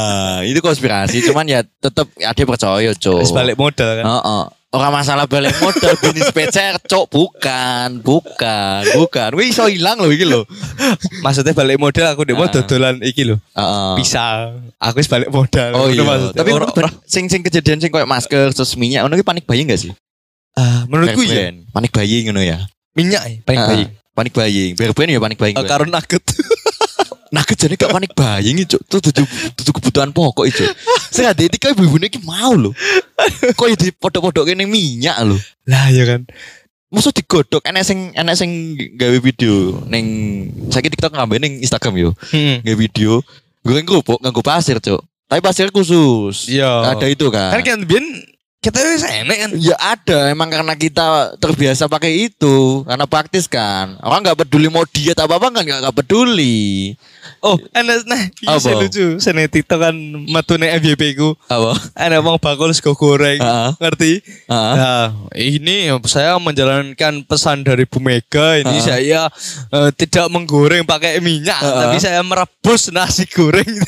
itu 0.46 0.62
konspirasi, 0.62 1.18
cuman 1.26 1.44
ya 1.44 1.66
tetap 1.66 2.06
ada 2.14 2.42
percaya, 2.46 2.94
Cuk. 2.94 3.18
Wis 3.18 3.34
balik 3.34 3.58
modal 3.58 3.98
kan. 3.98 4.06
Heeh. 4.06 4.44
Orang 4.68 4.92
masalah 4.92 5.24
balik 5.24 5.58
modal 5.58 5.98
bisnis 5.98 6.30
pecer, 6.30 6.78
Cuk, 6.80 7.10
bukan, 7.10 7.98
bukan, 7.98 8.86
bukan. 8.94 9.30
Wih, 9.34 9.50
iso 9.50 9.66
hilang 9.66 9.98
loh 9.98 10.06
iki 10.06 10.22
loh. 10.22 10.46
Maksudnya 11.26 11.50
balik 11.50 11.74
modal 11.76 12.14
aku 12.14 12.22
demo 12.22 12.44
Ah. 12.44 12.52
dodolan 12.52 13.02
iki 13.02 13.26
lho. 13.26 13.42
Heeh. 13.50 13.92
Pisang. 13.98 14.70
Aku 14.78 15.02
wis 15.02 15.10
balik 15.10 15.26
modal. 15.26 15.74
Oh 15.74 15.90
Ngono 15.90 15.90
iya, 15.90 16.02
maksudnya. 16.04 16.38
tapi 16.38 16.50
Orang- 16.54 16.70
orang, 16.70 16.94
sing 17.02 17.26
sing 17.26 17.42
kejadian 17.42 17.82
sing 17.82 17.90
kayak 17.90 18.06
masker 18.06 18.54
terus 18.54 18.78
minyak 18.78 19.02
ngono 19.02 19.18
ki 19.18 19.26
panik 19.26 19.42
buying 19.42 19.66
gak 19.66 19.80
sih? 19.80 19.90
Ah, 20.54 20.86
menurutku 20.86 21.18
ya. 21.20 21.50
Panik 21.68 21.90
buying 21.90 22.30
ngono 22.30 22.46
ya. 22.46 22.62
minyak 22.94 23.22
ya 23.24 23.36
paling 23.42 23.58
Ah, 23.58 23.68
baik. 23.68 23.88
Panik 24.18 24.34
buying. 24.34 24.74
Bear 24.74 24.90
brand 24.90 25.14
ya 25.14 25.22
panik 25.22 25.38
buying. 25.38 25.54
Oh, 25.54 25.62
karo 25.62 25.86
nugget. 25.86 26.26
Nah 27.28 27.44
kejadian 27.44 27.76
gak 27.76 27.92
panik 27.92 28.12
buying 28.16 28.56
itu 28.64 28.80
tuh 28.88 29.04
tuh 29.04 29.12
tuh 29.52 29.72
kebutuhan 29.76 30.08
pokok 30.16 30.48
itu. 30.48 30.64
Saya 31.12 31.36
ada 31.36 31.44
etika 31.44 31.68
ibu 31.76 31.84
iki 32.00 32.24
mau 32.24 32.56
loh. 32.56 32.72
Kok 33.52 33.68
ya 33.68 33.76
di 33.76 33.92
podok-podok 33.92 34.48
kene 34.48 34.64
minyak 34.64 35.20
loh. 35.28 35.36
lah 35.68 35.92
ya 35.92 36.08
kan. 36.08 36.24
Maksud 36.88 37.12
digodok 37.12 37.68
enek 37.68 37.84
sing 37.84 38.16
enek 38.16 38.32
sing 38.32 38.80
gawe 38.96 39.18
video 39.20 39.84
ning 39.92 40.04
saiki 40.72 40.88
TikTok 40.88 41.12
ngambil 41.12 41.36
ning 41.44 41.60
Instagram 41.60 42.00
yo. 42.00 42.10
Hmm. 42.32 42.64
Gawe 42.64 42.76
video 42.80 43.20
goreng 43.60 43.84
kerupuk 43.84 44.24
nganggo 44.24 44.40
pasir, 44.40 44.80
Cuk. 44.80 45.04
Tapi 45.28 45.44
pasir 45.44 45.68
khusus. 45.68 46.48
Iya. 46.48 46.96
Ada 46.96 47.12
itu 47.12 47.28
kan. 47.28 47.52
Kan 47.52 47.60
kan 47.60 47.80
biyen 47.84 48.08
kita 48.68 48.84
wis 48.84 49.04
enek 49.08 49.38
kan. 49.40 49.50
Ya 49.56 49.76
ada, 49.80 50.28
emang 50.28 50.52
karena 50.52 50.76
kita 50.76 51.32
terbiasa 51.40 51.88
pakai 51.88 52.28
itu, 52.28 52.84
karena 52.84 53.08
praktis 53.08 53.48
kan. 53.48 53.96
Orang 54.04 54.20
nggak 54.20 54.44
peduli 54.44 54.68
mau 54.68 54.84
diet 54.84 55.16
apa 55.16 55.40
apa 55.40 55.48
kan 55.48 55.64
nggak 55.64 55.80
nggak 55.88 55.96
peduli. 55.96 56.92
Oh, 57.40 57.56
enak 57.72 58.04
nah, 58.04 58.18
iya 58.18 58.56
sih 58.60 58.74
lucu. 58.74 59.06
Sene 59.22 59.46
TikTok 59.46 59.78
kan 59.78 59.94
metune 60.28 60.68
FYP 60.80 61.16
ku. 61.16 61.32
Apa? 61.48 61.76
Ada 61.94 62.18
mau 62.20 62.36
bakul 62.36 62.72
sego 62.76 62.92
goreng. 62.98 63.38
Heeh. 63.38 63.70
Ngerti? 63.78 64.12
Heeh. 64.50 64.74
Nah, 64.74 65.06
ini 65.38 65.88
saya 66.04 66.34
menjalankan 66.36 67.22
pesan 67.24 67.62
dari 67.62 67.86
Bu 67.86 68.02
Mega. 68.02 68.58
Ini 68.60 68.76
Ah. 68.76 68.84
saya 68.84 69.20
eh, 69.70 69.90
tidak 69.94 70.28
menggoreng 70.28 70.82
pakai 70.82 71.22
minyak, 71.22 71.58
Ah. 71.62 71.86
tapi 71.88 71.96
saya 72.02 72.20
merebus 72.26 72.90
nasi 72.90 73.24
goreng. 73.30 73.66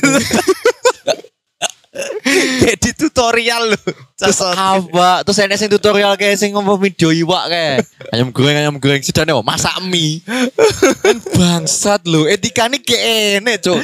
Jadi 2.65 2.89
tutorial 2.97 3.73
loh. 3.73 3.83
Terus 4.17 4.39
apa? 4.41 5.25
Terus 5.25 5.37
enek 5.41 5.57
sing 5.57 5.69
tutorial 5.71 6.13
kayak 6.15 6.37
sing 6.37 6.53
ngomong 6.53 6.77
video 6.77 7.09
iwak 7.09 7.49
kayak 7.49 7.77
ayam 8.13 8.29
goreng 8.29 8.57
ayam 8.57 8.75
goreng 8.77 9.01
sidane 9.01 9.33
masak 9.41 9.73
mie. 9.85 10.21
kan 11.01 11.17
bangsat 11.33 12.01
lu, 12.05 12.29
etikane 12.29 12.81
kayak 12.81 13.41
enek, 13.41 13.65
Cuk. 13.65 13.81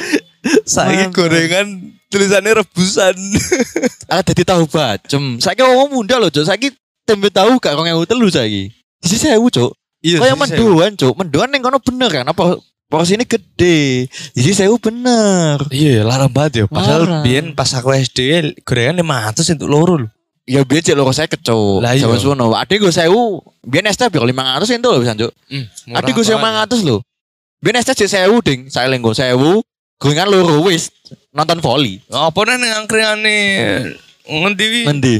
Saya 0.64 1.10
gorengan 1.10 1.98
tulisannya 2.08 2.62
rebusan. 2.64 3.16
Ala 4.10 4.22
dadi 4.24 4.42
tahu 4.46 4.64
bacem. 4.70 5.42
Saiki 5.42 5.62
wong 5.66 5.92
muda 5.92 6.22
lho, 6.22 6.30
Cuk. 6.30 6.46
Saiki 6.46 6.72
tempe 7.04 7.28
tahu 7.28 7.58
gak 7.58 7.74
2003 7.74 8.36
saiki. 8.38 8.62
Isi 9.04 9.16
sewu, 9.18 9.50
Cuk. 9.50 9.74
Iya, 9.98 10.22
Kayak 10.22 10.38
mendoan, 10.38 10.92
Cuk. 10.94 11.14
Mendoan 11.18 11.50
ning 11.50 11.60
kono 11.60 11.82
bener 11.82 12.10
kan 12.10 12.26
apa 12.30 12.62
porsi 12.88 13.20
ini 13.20 13.28
gede. 13.28 14.08
Isi 14.32 14.56
sewu 14.56 14.80
bener. 14.80 15.60
Iya, 15.68 16.02
larang 16.08 16.32
banget 16.32 16.52
ya. 16.52 16.66
Padahal 16.66 17.04
Larang. 17.04 17.22
biyen 17.22 17.46
pas 17.52 17.68
aku 17.76 17.92
SD 17.92 18.56
gorengan 18.64 19.04
500 19.04 19.54
untuk 19.60 19.68
loro 19.68 19.94
lho. 20.00 20.08
Ya 20.48 20.64
biar 20.64 20.80
cek 20.80 20.96
loro 20.96 21.12
saya 21.12 21.28
kecuk. 21.28 21.84
Lah 21.84 21.92
iya. 21.92 22.08
Suwono. 22.16 22.56
Ade 22.56 22.80
gue 22.80 22.88
sewu. 22.88 23.44
Biar 23.60 23.84
ST 23.92 24.08
biar 24.08 24.24
500 24.24 24.64
itu 24.80 24.88
loh 24.88 25.00
bisa 25.04 25.12
cuk. 25.12 25.32
Ade 25.92 26.10
gue 26.16 26.24
sewu 26.24 26.40
500 26.40 26.88
loh. 26.88 27.00
Biar 27.60 27.76
ST 27.84 27.92
cek 27.92 28.08
sewu 28.08 28.40
ding. 28.40 28.72
Saya 28.72 28.88
lenggo 28.88 29.12
sewu. 29.12 29.60
Gue 30.00 30.12
kan 30.16 30.24
loro 30.32 30.64
wis 30.64 30.88
nonton 31.36 31.60
volley. 31.60 32.00
Apa 32.08 32.48
nih 32.48 32.64
yang 32.64 32.88
angkringan 32.88 33.18
ngendi 34.24 34.66
wi? 34.72 34.82
Mendi. 34.88 35.14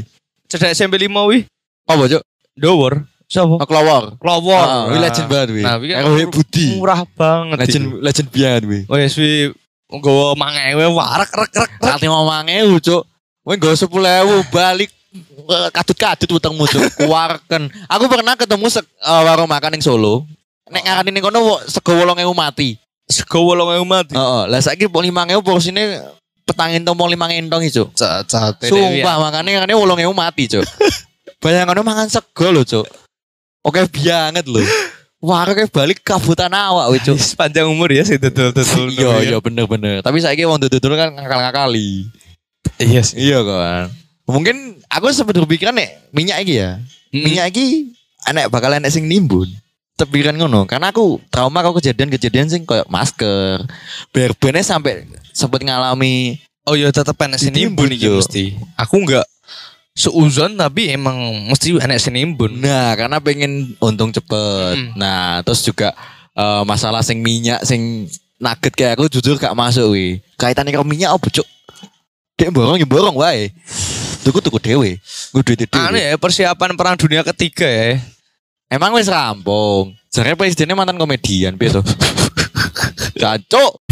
Cedak 0.49 0.73
SMP 0.73 0.97
5 0.97 1.13
wi. 1.29 1.45
Apa 1.85 2.09
cuk? 2.09 2.23
Dowor. 2.57 3.05
Siapa? 3.29 3.61
Oh, 3.61 3.67
Kelawar. 3.69 4.17
Kelawar. 4.17 4.65
Ah, 4.65 4.85
wih, 4.89 5.01
legend 5.05 5.29
banget 5.29 5.49
wih. 5.53 5.65
Nah, 5.69 5.77
kan 5.77 6.05
RW 6.09 6.19
Budi. 6.33 6.67
Murah 6.81 7.05
banget. 7.13 7.57
Legend 7.61 7.85
legend 8.01 8.29
banget 8.33 8.63
wih. 8.65 8.83
Wes 8.89 9.15
wi 9.21 9.53
nggawa 9.93 10.33
mangewe 10.33 10.85
warak 10.97 11.29
rek 11.37 11.53
rek 11.53 11.73
rek. 11.77 11.93
Saat 11.93 12.01
ngomong 12.09 12.49
ewu 12.49 12.81
cuk. 12.81 13.05
Wih 13.45 13.57
gak 13.61 13.77
sepuluh 13.77 14.09
ewu 14.25 14.41
balik 14.49 14.89
eh, 15.45 15.69
kadut-kadut 15.77 16.41
utangmu 16.41 16.65
cuk. 16.65 17.05
Kuarken. 17.05 17.69
Aku 17.93 18.09
pernah 18.09 18.33
ketemu 18.33 18.65
sek, 18.73 18.89
eh, 18.89 19.23
warung 19.29 19.49
makan 19.49 19.77
yang 19.77 19.85
Solo. 19.85 20.25
Nek 20.73 20.89
ngarani 20.89 21.13
ning 21.13 21.21
kono 21.21 21.61
sego 21.69 22.01
wolong 22.01 22.17
ewu 22.25 22.33
mati. 22.33 22.81
Sego 23.05 23.45
wolong 23.45 23.77
ewu 23.77 23.85
mati. 23.85 24.17
Heeh, 24.17 24.43
lah 24.49 24.61
saiki 24.65 24.89
pok 24.89 25.05
5000 25.05 25.45
porsine 25.45 26.01
petangin 26.49 26.81
tombol 26.81 27.13
5 27.13 27.29
entong. 27.37 27.61
Cacate. 27.93 28.73
Sumpah 28.73 29.17
makane 29.21 29.53
makane 29.53 29.77
8000 29.77 30.17
mati, 30.17 30.45
Cuk. 30.49 30.65
Bayangannya 31.45 31.85
mangan 31.85 32.09
sego 32.09 32.49
lho, 32.53 32.65
Cuk. 32.65 32.89
Oke 33.69 33.85
banget 33.85 34.49
lho. 34.49 34.65
Wah, 35.19 35.45
kayak 35.45 35.75
balik 35.75 36.01
kabutan 36.07 36.49
awak, 36.55 36.95
wih, 36.95 37.03
Cuk. 37.03 37.19
Panjang 37.37 37.67
umur 37.69 37.91
ya 37.91 38.07
sih 38.07 38.17
dodol-dodol. 38.17 38.89
Iya, 38.95 39.35
iya 39.35 39.39
bener-bener. 39.43 39.99
Tapi 40.01 40.23
saiki 40.23 40.47
wong 40.47 40.63
dudul 40.63 40.95
kan 40.95 41.13
ngakal-ngakali. 41.13 42.07
Iya 42.79 43.03
sih. 43.03 43.29
Iya 43.29 43.43
kan. 43.43 43.91
Mungkin 44.31 44.79
aku 44.87 45.11
sempat 45.11 45.35
berpikiran 45.43 45.75
nek 45.75 46.15
minyak 46.15 46.47
iki 46.47 46.63
ya. 46.63 46.79
Minyak 47.11 47.51
iki 47.51 47.93
anak 48.25 48.49
bakal 48.49 48.73
enek 48.73 48.95
sing 48.95 49.11
nimbun. 49.11 49.51
Tepikan 49.99 50.39
ngono, 50.39 50.63
karena 50.63 50.95
aku 50.95 51.19
trauma 51.27 51.59
kau 51.59 51.75
kejadian-kejadian 51.75 52.47
sing 52.47 52.63
koyo 52.63 52.87
masker. 52.87 53.67
Berbene 54.15 54.63
sampai 54.63 55.03
sempat 55.35 55.59
ngalami 55.67 56.39
Oh 56.69 56.77
iya 56.77 56.93
tetep 56.93 57.17
enek 57.17 57.41
Ditimbun, 57.41 57.89
senimbun 57.89 57.91
iki 57.97 58.09
mesti. 58.13 58.45
Aku 58.77 59.01
enggak 59.01 59.25
seuzon 59.99 60.55
tapi 60.55 60.95
emang 60.95 61.19
mesti 61.51 61.75
enek 61.75 61.99
senimbun. 61.99 62.63
Nah, 62.63 62.95
karena 62.95 63.19
pengen 63.19 63.75
untung 63.83 64.15
cepet. 64.15 64.79
Mm. 64.79 64.91
Nah, 64.95 65.43
terus 65.43 65.67
juga 65.67 65.91
eh, 66.39 66.63
masalah 66.63 67.03
sing 67.03 67.19
minyak 67.19 67.67
sing 67.67 68.07
nugget 68.39 68.79
kayak 68.79 68.95
aku 68.95 69.11
jujur 69.11 69.35
gak 69.35 69.59
masuk 69.59 69.91
wi. 69.99 70.23
Kaitannya 70.39 70.71
karo 70.71 70.87
minyak 70.87 71.19
apa, 71.19 71.27
Cuk? 71.27 71.47
Dek 72.39 72.55
borong 72.55 72.79
ya 72.79 72.87
borong 72.87 73.19
wae. 73.19 73.51
Tuku-tuku 74.23 74.63
dhewe. 74.63 75.03
Nggo 75.35 75.43
duit 75.43 75.67
dhewe. 75.67 75.83
Aneh 75.83 76.15
ya 76.15 76.17
persiapan 76.17 76.79
perang 76.79 76.95
dunia 76.95 77.27
ketiga 77.27 77.67
ya. 77.67 77.99
Emang 78.71 78.95
wis 78.95 79.11
rampung. 79.11 79.99
Jare 80.15 80.39
presidennya 80.39 80.79
mantan 80.79 81.03
komedian 81.03 81.59
piye 81.59 81.75
to? 81.75 81.83
Cacuk. 83.21 83.88